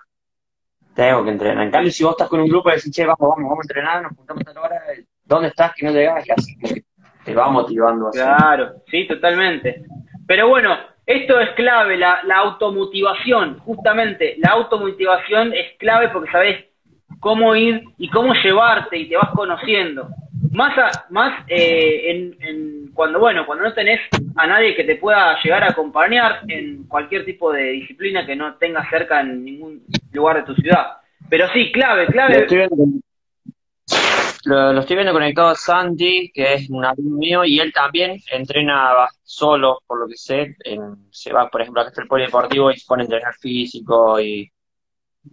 Tengo 0.96 1.24
que 1.24 1.32
entrenar. 1.32 1.64
En 1.64 1.72
cambio, 1.72 1.92
si 1.92 2.04
vos 2.04 2.14
estás 2.14 2.30
con 2.30 2.40
un 2.40 2.48
grupo 2.48 2.70
y 2.70 2.76
decís, 2.76 2.92
che, 2.92 3.06
vamos, 3.06 3.20
vamos, 3.20 3.44
vamos 3.44 3.60
a 3.60 3.64
entrenar, 3.64 4.02
nos 4.02 4.14
juntamos 4.16 4.48
a 4.48 4.54
la 4.54 4.62
hora, 4.62 4.82
¿dónde 5.24 5.50
estás 5.50 5.74
que 5.76 5.86
no 5.86 5.92
llegás? 5.92 6.28
Y 6.28 6.32
así 6.32 6.86
te 7.26 7.34
va 7.34 7.50
motivando 7.50 8.10
así. 8.10 8.20
Claro, 8.20 8.76
sí, 8.90 9.08
totalmente. 9.08 9.84
Pero 10.28 10.48
bueno, 10.48 10.78
esto 11.06 11.40
es 11.40 11.50
clave, 11.52 11.98
la, 11.98 12.20
la 12.24 12.38
automotivación, 12.38 13.60
justamente, 13.60 14.36
la 14.38 14.52
automotivación 14.52 15.54
es 15.54 15.78
clave 15.78 16.10
porque 16.10 16.32
sabés 16.32 16.66
cómo 17.20 17.56
ir 17.56 17.84
y 17.98 18.10
cómo 18.10 18.34
llevarte 18.34 18.98
y 18.98 19.10
te 19.10 19.18
vas 19.18 19.32
conociendo. 19.32 20.10
Más, 20.52 20.74
más 21.10 21.44
eh, 21.48 22.36
en, 22.40 22.92
cuando, 22.94 23.20
bueno, 23.20 23.46
cuando 23.46 23.66
no 23.66 23.74
tenés 23.74 24.00
a 24.36 24.48
nadie 24.48 24.76
que 24.76 24.84
te 24.84 24.96
pueda 24.96 25.38
llegar 25.44 25.64
a 25.64 25.72
acompañar 25.72 26.42
en 26.48 26.84
cualquier 26.88 27.26
tipo 27.26 27.52
de 27.52 27.72
disciplina 27.72 28.26
que 28.26 28.36
no 28.36 28.56
tengas 28.56 28.90
cerca 28.90 29.20
en 29.20 29.44
ningún 29.44 29.84
lugar 30.14 30.38
de 30.38 30.44
tu 30.44 30.56
ciudad. 30.56 30.98
Pero 31.30 31.48
sí, 31.50 31.72
clave, 31.72 32.08
clave. 32.08 32.48
Lo 34.46 34.80
estoy 34.80 34.96
viendo, 34.96 35.14
conectado 35.14 35.50
a 35.50 35.56
Santi, 35.56 36.32
que 36.34 36.54
es 36.54 36.70
un 36.70 36.86
amigo 36.86 37.18
mío, 37.18 37.46
y 37.46 37.60
él 37.60 37.74
también 37.74 38.20
entrena 38.32 38.94
solo, 39.24 39.80
por 39.88 40.00
lo 40.00 40.08
que 40.08 40.18
sé. 40.18 40.56
se 41.10 41.34
va, 41.34 41.50
por 41.50 41.62
ejemplo, 41.62 41.82
a 41.82 41.92
el 41.96 42.08
polideportivo 42.08 42.72
y 42.72 42.78
se 42.78 42.86
pone 42.88 43.04
a 43.04 43.06
entrenar 43.06 43.34
físico 43.36 44.20
y 44.20 44.50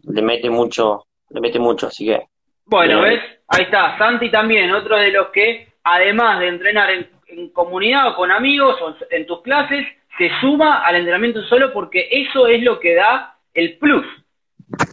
le 0.04 0.22
mete 0.22 0.48
mucho 0.48 1.06
le 1.32 1.40
mete 1.40 1.58
mucho, 1.58 1.86
así 1.86 2.06
que. 2.06 2.22
Bueno, 2.66 3.02
¿ves? 3.02 3.20
Ahí 3.48 3.64
está, 3.64 3.98
Santi 3.98 4.30
también, 4.30 4.72
otro 4.72 4.96
de 4.96 5.10
los 5.10 5.28
que, 5.28 5.68
además 5.84 6.38
de 6.40 6.48
entrenar 6.48 6.90
en, 6.90 7.10
comunidad 7.54 8.08
o 8.08 8.16
con 8.16 8.30
amigos 8.30 8.76
o 8.82 8.94
en 9.10 9.26
tus 9.26 9.40
clases, 9.40 9.86
se 10.18 10.30
suma 10.42 10.84
al 10.84 10.96
entrenamiento 10.96 11.42
solo 11.44 11.72
porque 11.72 12.06
eso 12.10 12.46
es 12.46 12.62
lo 12.62 12.78
que 12.78 12.94
da 12.94 13.38
el 13.54 13.78
plus. 13.78 14.04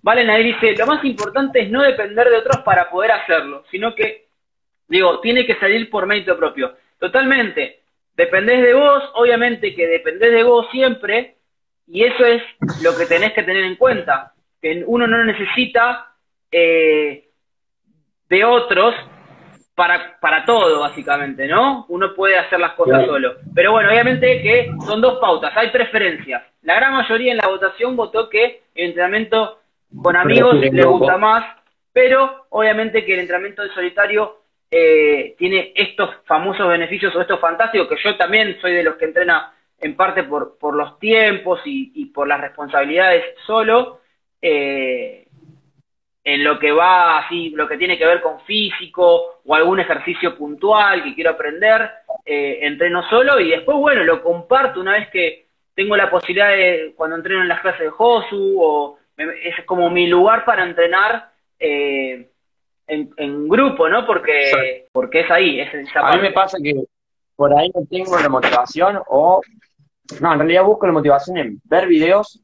Valen 0.03 0.29
ahí 0.29 0.43
dice, 0.43 0.75
lo 0.77 0.85
más 0.85 1.03
importante 1.03 1.61
es 1.61 1.69
no 1.69 1.81
depender 1.81 2.29
de 2.29 2.37
otros 2.37 2.57
para 2.63 2.89
poder 2.89 3.11
hacerlo, 3.11 3.63
sino 3.71 3.95
que, 3.95 4.27
digo, 4.87 5.19
tiene 5.19 5.45
que 5.45 5.55
salir 5.55 5.89
por 5.89 6.05
mérito 6.05 6.37
propio. 6.37 6.75
Totalmente, 6.97 7.81
dependés 8.15 8.61
de 8.61 8.73
vos, 8.73 9.03
obviamente 9.15 9.73
que 9.73 9.87
dependés 9.87 10.31
de 10.31 10.43
vos 10.43 10.67
siempre, 10.71 11.35
y 11.87 12.03
eso 12.03 12.25
es 12.25 12.43
lo 12.83 12.95
que 12.97 13.05
tenés 13.05 13.33
que 13.33 13.43
tener 13.43 13.63
en 13.63 13.75
cuenta, 13.75 14.33
que 14.61 14.83
uno 14.85 15.07
no 15.07 15.23
necesita 15.23 16.13
eh, 16.51 17.29
de 18.29 18.43
otros 18.43 18.95
para, 19.75 20.19
para 20.19 20.43
todo, 20.43 20.81
básicamente, 20.81 21.47
¿no? 21.47 21.85
Uno 21.87 22.13
puede 22.13 22.37
hacer 22.37 22.59
las 22.59 22.73
cosas 22.73 23.05
solo. 23.05 23.35
Pero 23.55 23.71
bueno, 23.71 23.89
obviamente 23.89 24.41
que 24.41 24.71
son 24.85 24.99
dos 24.99 25.19
pautas, 25.19 25.55
hay 25.55 25.69
preferencias. 25.69 26.43
La 26.63 26.75
gran 26.75 26.93
mayoría 26.93 27.31
en 27.31 27.37
la 27.37 27.47
votación 27.47 27.95
votó 27.95 28.29
que 28.29 28.63
el 28.75 28.89
entrenamiento 28.89 29.58
con 30.01 30.15
amigos 30.15 30.55
le 30.55 30.83
gusta 30.83 31.17
más, 31.17 31.45
pero 31.91 32.45
obviamente 32.49 33.05
que 33.05 33.13
el 33.13 33.21
entrenamiento 33.21 33.63
de 33.63 33.73
solitario 33.73 34.39
eh, 34.71 35.35
tiene 35.37 35.73
estos 35.75 36.11
famosos 36.25 36.67
beneficios 36.69 37.15
o 37.15 37.21
estos 37.21 37.39
fantásticos, 37.39 37.87
que 37.87 37.97
yo 38.03 38.15
también 38.17 38.57
soy 38.61 38.73
de 38.73 38.83
los 38.83 38.97
que 38.97 39.05
entrena 39.05 39.53
en 39.79 39.95
parte 39.95 40.23
por, 40.23 40.57
por 40.59 40.75
los 40.75 40.99
tiempos 40.99 41.61
y, 41.65 42.05
por 42.07 42.27
las 42.27 42.39
responsabilidades 42.39 43.23
solo, 43.47 44.01
eh, 44.41 45.25
en 46.23 46.43
lo 46.43 46.59
que 46.59 46.71
va 46.71 47.19
así, 47.19 47.49
lo 47.51 47.67
que 47.67 47.77
tiene 47.77 47.97
que 47.97 48.05
ver 48.05 48.21
con 48.21 48.41
físico 48.41 49.41
o 49.43 49.55
algún 49.55 49.79
ejercicio 49.79 50.37
puntual 50.37 51.03
que 51.03 51.15
quiero 51.15 51.31
aprender, 51.31 51.89
eh, 52.25 52.59
entreno 52.61 53.07
solo 53.09 53.39
y 53.39 53.49
después, 53.49 53.77
bueno, 53.77 54.03
lo 54.03 54.21
comparto 54.21 54.81
una 54.81 54.93
vez 54.93 55.09
que 55.09 55.47
tengo 55.73 55.95
la 55.95 56.11
posibilidad 56.11 56.49
de, 56.49 56.93
cuando 56.95 57.15
entreno 57.15 57.41
en 57.41 57.47
las 57.47 57.61
clases 57.61 57.81
de 57.81 57.89
Josu, 57.89 58.61
o 58.61 58.98
es 59.19 59.65
como 59.65 59.89
mi 59.89 60.07
lugar 60.07 60.45
para 60.45 60.63
entrenar 60.63 61.31
eh, 61.59 62.31
en, 62.87 63.47
grupo, 63.47 63.87
¿no? 63.89 64.05
Porque, 64.05 64.87
porque 64.91 65.21
es 65.21 65.31
ahí, 65.31 65.59
es 65.59 65.73
esa 65.73 65.99
A 65.99 66.15
mí 66.15 66.21
me 66.21 66.31
pasa 66.31 66.57
que 66.61 66.73
por 67.35 67.57
ahí 67.57 67.71
no 67.73 67.85
tengo 67.89 68.17
la 68.19 68.29
motivación 68.29 68.99
o... 69.07 69.41
No, 70.21 70.33
en 70.33 70.39
realidad 70.39 70.63
busco 70.63 70.87
la 70.87 70.93
motivación 70.93 71.37
en 71.37 71.61
ver 71.65 71.87
videos, 71.87 72.41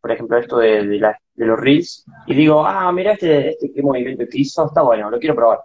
por 0.00 0.10
ejemplo, 0.10 0.36
esto 0.36 0.58
de, 0.58 0.84
de 0.84 0.98
la 0.98 1.16
de 1.34 1.46
los 1.46 1.58
reels 1.58 2.04
y 2.26 2.34
digo, 2.34 2.64
ah, 2.64 2.90
mira 2.92 3.12
este, 3.12 3.50
este 3.50 3.72
qué 3.72 3.82
movimiento 3.82 4.24
que 4.30 4.38
hizo, 4.38 4.66
está 4.66 4.82
bueno, 4.82 5.10
lo 5.10 5.18
quiero 5.18 5.34
probar. 5.34 5.60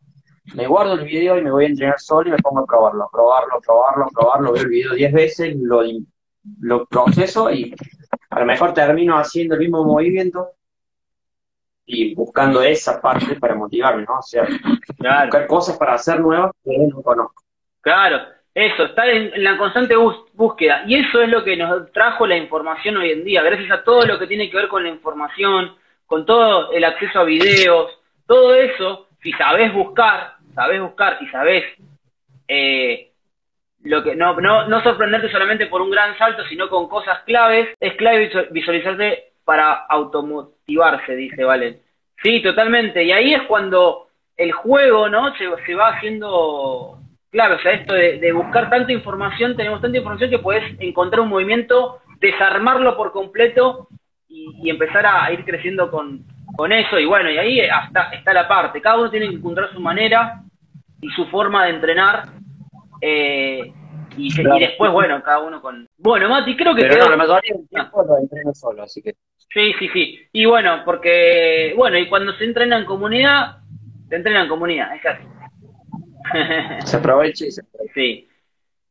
Me 0.56 0.65
guardo 0.65 0.93
el 0.93 1.06
video 1.06 1.38
y 1.38 1.43
me 1.43 1.52
voy 1.52 1.65
a 1.65 1.67
entrenar 1.67 2.00
solo 2.00 2.30
y 2.30 2.32
me 2.32 2.38
pongo 2.38 2.60
a 2.60 2.65
probarlo, 2.65 3.08
probarlo, 3.12 3.62
probarlo, 3.62 4.08
probarlo, 4.12 4.52
veo 4.54 4.63
el 4.63 4.69
video 4.69 4.93
10 4.93 5.13
veces, 5.13 5.56
lo, 5.58 5.84
lo 6.62 6.86
proceso 6.88 7.52
y 7.52 7.76
a 8.30 8.39
lo 8.39 8.46
mejor 8.46 8.74
termino 8.74 9.18
haciendo 9.18 9.56
el 9.56 9.62
mismo 9.62 9.84
movimiento 9.84 10.50
y 11.86 12.13
buscando 12.13 12.62
esa 12.62 13.02
parte 13.02 13.36
para 13.36 13.56
motivarme, 13.56 14.04
¿no? 14.04 14.20
O 14.20 14.22
sea, 14.22 14.48
buscar 14.98 15.48
cosas 15.48 15.78
para 15.78 15.94
hacer 15.94 16.20
nuevas 16.20 16.52
que 16.63 16.78
no 16.78 17.02
conozco. 17.02 17.44
Claro, 17.82 18.20
eso, 18.54 18.84
estar 18.84 19.10
en, 19.10 19.44
la 19.44 19.58
constante 19.58 19.96
búsqueda. 19.96 20.84
Y 20.86 20.96
eso 20.96 21.22
es 21.22 21.30
lo 21.30 21.44
que 21.44 21.58
nos 21.58 21.92
trajo 21.92 22.28
la 22.28 22.38
información 22.38 22.98
hoy 22.98 23.12
en 23.12 23.24
día, 23.24 23.42
gracias 23.42 23.72
a 23.72 23.84
todo 23.84 24.06
lo 24.06 24.20
que 24.20 24.28
tiene 24.28 24.50
que 24.50 24.58
ver 24.58 24.68
con 24.68 24.84
la 24.84 24.89
información, 24.89 25.76
con 26.06 26.26
todo 26.26 26.72
el 26.72 26.84
acceso 26.84 27.20
a 27.20 27.24
videos, 27.24 27.92
todo 28.28 28.54
eso, 28.54 29.08
si 29.24 29.32
sabes 29.34 29.74
buscar, 29.74 30.36
sabes 30.54 30.82
buscar 30.82 31.18
y 31.22 31.28
sabes 31.28 31.63
eh, 32.48 33.09
lo 33.84 34.04
que 34.04 34.15
no, 34.15 34.39
no, 34.39 34.68
no 34.68 34.84
sorprenderte 34.84 35.32
solamente 35.32 35.68
por 35.68 35.82
un 35.82 35.92
gran 35.92 36.18
salto, 36.18 36.44
sino 36.48 36.70
con 36.70 36.89
cosas 36.89 37.24
claves, 37.24 37.70
es 37.80 37.94
clave 37.96 38.32
visualizarte 38.52 39.32
para 39.46 39.74
automotivarse, 39.74 41.15
dice 41.15 41.44
Valen. 41.44 41.80
Sí, 42.22 42.42
totalmente. 42.42 43.04
Y 43.04 43.12
ahí 43.12 43.34
es 43.34 43.44
cuando 43.44 44.08
el 44.36 44.52
juego, 44.52 45.10
¿no? 45.10 45.34
Se, 45.36 45.46
se 45.65 45.76
va 45.76 45.89
haciendo 45.89 47.00
Claro, 47.32 47.58
o 47.58 47.60
sea, 47.60 47.74
esto 47.74 47.94
de, 47.94 48.32
buscar 48.32 48.70
tanta 48.70 48.92
información, 48.92 49.56
tenemos 49.56 49.82
tanta 49.82 49.98
información 49.98 50.32
que 50.32 50.39
puedes 50.39 50.63
encontrar 50.80 51.22
un 51.22 51.30
movimiento, 51.30 52.00
desarmarlo 52.20 52.98
por 52.98 53.12
completo 53.12 53.88
y, 54.28 54.70
empezar 54.70 55.06
a, 55.06 55.32
ir 55.32 55.46
creciendo 55.46 55.92
con, 55.92 56.26
eso. 56.72 57.00
Y 57.00 57.06
bueno, 57.06 57.30
y 57.30 57.38
ahí 57.38 57.62
hasta 57.62 58.10
está 58.12 58.34
la 58.34 58.48
parte. 58.48 58.82
Cada 58.82 58.98
uno 58.98 59.10
tiene 59.10 59.30
que 59.30 59.36
encontrar 59.36 59.72
su 59.72 59.80
manera 59.80 60.42
y 61.00 61.10
su 61.12 61.26
forma 61.28 61.65
de 61.65 61.70
entrenar. 61.70 62.26
Eh, 63.01 63.73
y, 64.17 64.59
después, 64.59 64.91
bueno, 64.91 65.21
cada 65.23 65.39
uno 65.39 65.62
con. 65.62 65.88
Bueno, 65.97 66.29
Mati, 66.29 66.55
creo 66.55 66.75
que. 66.75 66.81
Pero 66.81 67.05
no, 67.05 67.09
la 67.12 67.17
mayoría 67.17 67.55
tiempo 67.69 68.03
lo 68.03 68.17
entreno 68.17 68.53
solo, 68.53 68.83
así 68.83 69.01
que. 69.01 69.15
Sí, 69.53 69.73
sí, 69.79 69.88
sí. 69.93 70.19
Y 70.33 70.45
bueno, 70.45 70.81
porque. 70.83 71.73
Bueno, 71.77 71.97
y 71.97 72.09
cuando 72.09 72.33
se 72.33 72.43
entrena 72.43 72.77
en 72.77 72.85
comunidad, 72.85 73.57
se 74.09 74.15
entrena 74.15 74.43
en 74.43 74.49
comunidad, 74.49 74.95
es 74.95 75.05
así. 75.05 75.23
se 76.85 76.97
aprovecha 76.97 77.45
y 77.45 77.51
se 77.51 77.62
aprovecha. 77.62 77.93
Sí. 77.93 78.27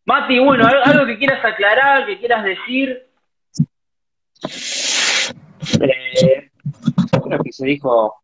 Mati, 0.07 0.39
bueno, 0.39 0.67
algo 0.67 1.05
que 1.05 1.19
quieras 1.19 1.45
aclarar, 1.45 2.07
que 2.07 2.19
quieras 2.19 2.45
decir. 2.45 3.07
Eh, 5.81 6.51
creo 7.23 7.43
que 7.43 7.53
se 7.53 7.67
dijo 7.67 8.15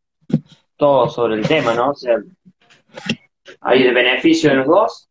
todo 0.76 1.08
sobre 1.10 1.34
el 1.34 1.46
tema, 1.46 1.74
¿no? 1.74 1.90
O 1.90 1.94
sea, 1.94 2.16
hay 3.60 3.82
de 3.82 3.92
beneficio 3.92 4.50
de 4.50 4.56
los 4.56 4.66
dos 4.66 5.10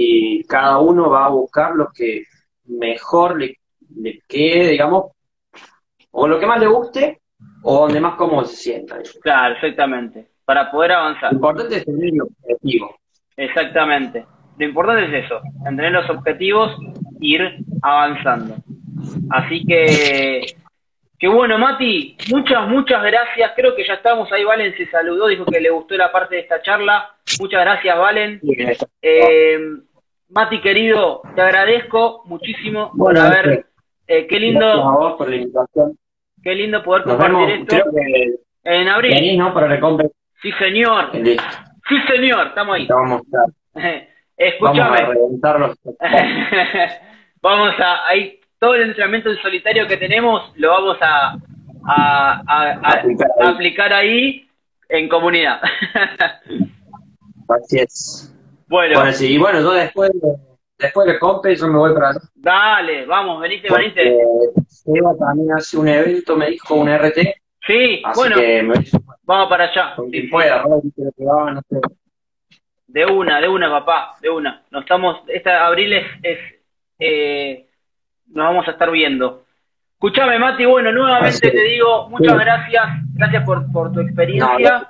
y 0.00 0.44
cada 0.44 0.78
uno 0.78 1.10
va 1.10 1.26
a 1.26 1.30
buscar 1.30 1.74
lo 1.74 1.88
que 1.92 2.24
mejor 2.66 3.38
le, 3.38 3.58
le 3.96 4.20
quede, 4.28 4.68
digamos, 4.68 5.12
o 6.10 6.28
lo 6.28 6.38
que 6.38 6.46
más 6.46 6.60
le 6.60 6.66
guste 6.66 7.20
o 7.62 7.80
donde 7.80 8.00
más 8.00 8.14
cómodo 8.16 8.44
se 8.44 8.56
sienta. 8.56 8.98
Claro, 9.22 9.54
exactamente 9.54 10.28
para 10.48 10.70
poder 10.70 10.92
avanzar. 10.92 11.30
Lo 11.30 11.36
importante 11.36 11.76
es 11.76 11.84
tener 11.84 12.08
el 12.08 12.22
objetivo. 12.22 12.96
Exactamente. 13.36 14.24
Lo 14.56 14.64
importante 14.64 15.04
es 15.18 15.26
eso, 15.26 15.42
tener 15.62 15.92
los 15.92 16.08
objetivos 16.08 16.74
ir 17.20 17.42
avanzando. 17.82 18.54
Así 19.28 19.62
que, 19.66 20.56
que 21.18 21.28
bueno, 21.28 21.58
Mati, 21.58 22.16
muchas, 22.30 22.66
muchas 22.66 23.02
gracias. 23.02 23.52
Creo 23.54 23.76
que 23.76 23.86
ya 23.86 23.94
estamos 23.94 24.32
ahí. 24.32 24.42
Valen 24.42 24.74
se 24.74 24.86
saludó, 24.86 25.26
dijo 25.26 25.44
que 25.44 25.60
le 25.60 25.68
gustó 25.68 25.98
la 25.98 26.10
parte 26.10 26.36
de 26.36 26.40
esta 26.40 26.62
charla. 26.62 27.14
Muchas 27.38 27.60
gracias, 27.60 27.98
Valen. 27.98 28.40
Eh, 29.02 29.58
Mati, 30.30 30.60
querido, 30.60 31.22
te 31.34 31.40
agradezco 31.40 32.22
muchísimo 32.26 32.92
por 32.96 33.18
haber. 33.18 33.66
Eh, 34.06 34.26
qué 34.26 34.38
lindo. 34.38 35.16
por 35.16 35.28
la 35.28 35.36
invitación. 35.36 35.98
Qué 36.42 36.54
lindo 36.54 36.82
poder 36.82 37.04
compartir 37.04 37.50
esto. 37.50 37.76
en 38.64 38.88
abril. 38.88 39.38
¿no? 39.38 39.54
Para 39.54 39.80
Sí, 40.42 40.52
señor. 40.52 41.10
Sí, 41.12 41.96
señor, 42.06 42.48
estamos 42.48 42.76
ahí. 42.76 42.86
Vamos 42.86 43.22
a, 43.34 43.80
Escúchame. 44.36 45.02
Vamos 45.40 45.74
a 45.74 45.74
vamos 47.42 47.74
a, 47.80 48.06
ahí, 48.06 48.38
todo 48.58 48.74
el 48.74 48.82
entrenamiento 48.82 49.30
en 49.30 49.36
solitario 49.38 49.86
que 49.86 49.96
tenemos 49.96 50.52
lo 50.56 50.70
vamos 50.70 50.98
a, 51.00 51.36
a, 51.86 53.02
aplicar, 53.40 53.92
ahí. 53.92 54.46
en 54.88 55.08
comunidad. 55.08 55.60
Así 57.48 57.78
es. 57.78 58.34
Bueno. 58.68 58.94
bueno 58.98 59.12
sí. 59.12 59.34
Y 59.34 59.38
bueno, 59.38 59.60
yo 59.60 59.72
después 59.72 60.10
de, 60.12 60.36
después 60.78 61.06
de 61.06 61.18
compre 61.18 61.56
yo 61.56 61.66
me 61.68 61.78
voy 61.78 61.94
para 61.94 62.10
allá. 62.10 62.20
Dale, 62.34 63.06
vamos, 63.06 63.40
venite, 63.40 63.72
venite. 63.72 64.18
Eva 64.86 65.14
también 65.18 65.52
hace 65.52 65.76
un 65.76 65.88
evento, 65.88 66.36
me 66.36 66.50
dijo, 66.50 66.74
un 66.74 66.88
RT. 66.88 67.18
Sí, 67.66 68.02
bueno. 68.14 68.36
Vamos 69.24 69.48
para 69.48 69.64
allá. 69.64 69.94
De 72.86 73.04
una, 73.04 73.40
de 73.40 73.48
una, 73.48 73.70
papá, 73.70 74.16
de 74.22 74.30
una. 74.30 74.62
Nos 74.70 74.82
estamos, 74.82 75.20
esta 75.28 75.66
abril 75.66 75.92
es, 76.22 76.38
eh, 76.98 77.66
nos 78.28 78.46
vamos 78.46 78.66
a 78.68 78.70
estar 78.70 78.90
viendo. 78.90 79.44
Escuchame, 79.92 80.38
Mati, 80.38 80.64
bueno, 80.64 80.92
nuevamente 80.92 81.50
te 81.50 81.60
digo 81.60 82.08
muchas 82.08 82.38
gracias, 82.38 82.84
gracias 83.14 83.44
por, 83.44 83.70
por 83.72 83.92
tu 83.92 84.00
experiencia. 84.00 84.88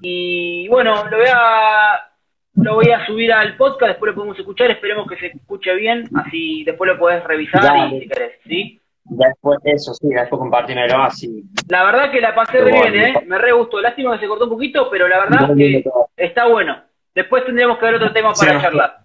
y 0.00 0.68
bueno, 0.68 1.08
lo 1.10 1.16
voy 1.16 1.26
a 1.32 2.11
lo 2.54 2.74
voy 2.74 2.90
a 2.90 3.06
subir 3.06 3.32
al 3.32 3.56
podcast, 3.56 3.90
después 3.90 4.10
lo 4.10 4.14
podemos 4.14 4.38
escuchar, 4.38 4.70
esperemos 4.70 5.06
que 5.08 5.16
se 5.16 5.26
escuche 5.28 5.74
bien, 5.74 6.08
así 6.14 6.64
después 6.64 6.90
lo 6.90 6.98
podés 6.98 7.24
revisar 7.24 7.92
y 7.92 8.00
si 8.00 8.08
querés, 8.08 8.32
¿sí? 8.44 8.78
Después 9.04 9.58
eso, 9.64 9.94
sí, 9.94 10.08
después 10.08 10.38
compartirlo 10.38 11.02
así. 11.02 11.44
La 11.68 11.84
verdad 11.84 12.10
que 12.12 12.20
la 12.20 12.34
pasé 12.34 12.60
re 12.60 12.70
bien, 12.70 12.94
¿eh? 12.94 13.14
Me 13.26 13.36
re 13.36 13.52
gustó. 13.52 13.80
Lástima 13.80 14.14
que 14.14 14.20
se 14.20 14.28
cortó 14.28 14.44
un 14.44 14.50
poquito, 14.50 14.88
pero 14.90 15.08
la 15.08 15.18
verdad 15.18 15.56
que 15.56 15.84
está 16.16 16.46
bueno. 16.46 16.80
Después 17.14 17.44
tendremos 17.44 17.78
que 17.78 17.84
ver 17.84 17.96
otro 17.96 18.12
tema 18.12 18.32
para 18.32 18.60
charlar. 18.60 18.98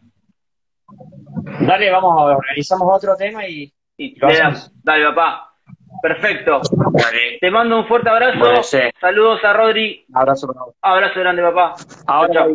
Dale, 1.61 1.89
vamos 1.89 2.19
a 2.19 2.23
organizamos 2.37 2.87
otro 2.89 3.15
tema 3.15 3.47
y, 3.47 3.73
dale, 4.19 4.55
dale, 4.83 5.05
papá. 5.09 5.53
Perfecto. 6.01 6.61
Dale. 6.71 7.39
Te 7.41 7.49
mando 7.49 7.79
un 7.79 7.87
fuerte 7.87 8.09
abrazo. 8.09 8.61
Saludos 9.01 9.43
a 9.43 9.53
Rodri. 9.53 10.05
Abrazo. 10.13 10.75
Abrazo 10.81 11.19
grande, 11.19 11.41
papá. 11.41 11.73
Ahora, 12.05 12.33
Chao, 12.33 12.53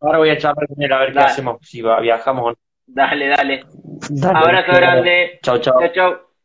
ahora 0.00 0.18
voy 0.18 0.30
a 0.30 0.38
charlar 0.38 0.66
con 0.66 0.82
él 0.82 0.92
a 0.92 0.98
ver 0.98 1.12
qué 1.12 1.18
hacemos, 1.20 1.58
si 1.62 1.80
va- 1.82 2.00
viajamos 2.00 2.44
o 2.44 2.50
no. 2.50 2.56
Dale, 2.86 3.28
dale. 3.28 3.64
Dale. 4.10 4.38
Abrazo 4.38 4.72
grande. 4.72 5.38
Chau, 5.42 5.58
chau. 5.58 5.78
Chao, 5.80 5.88
chao. 5.94 6.29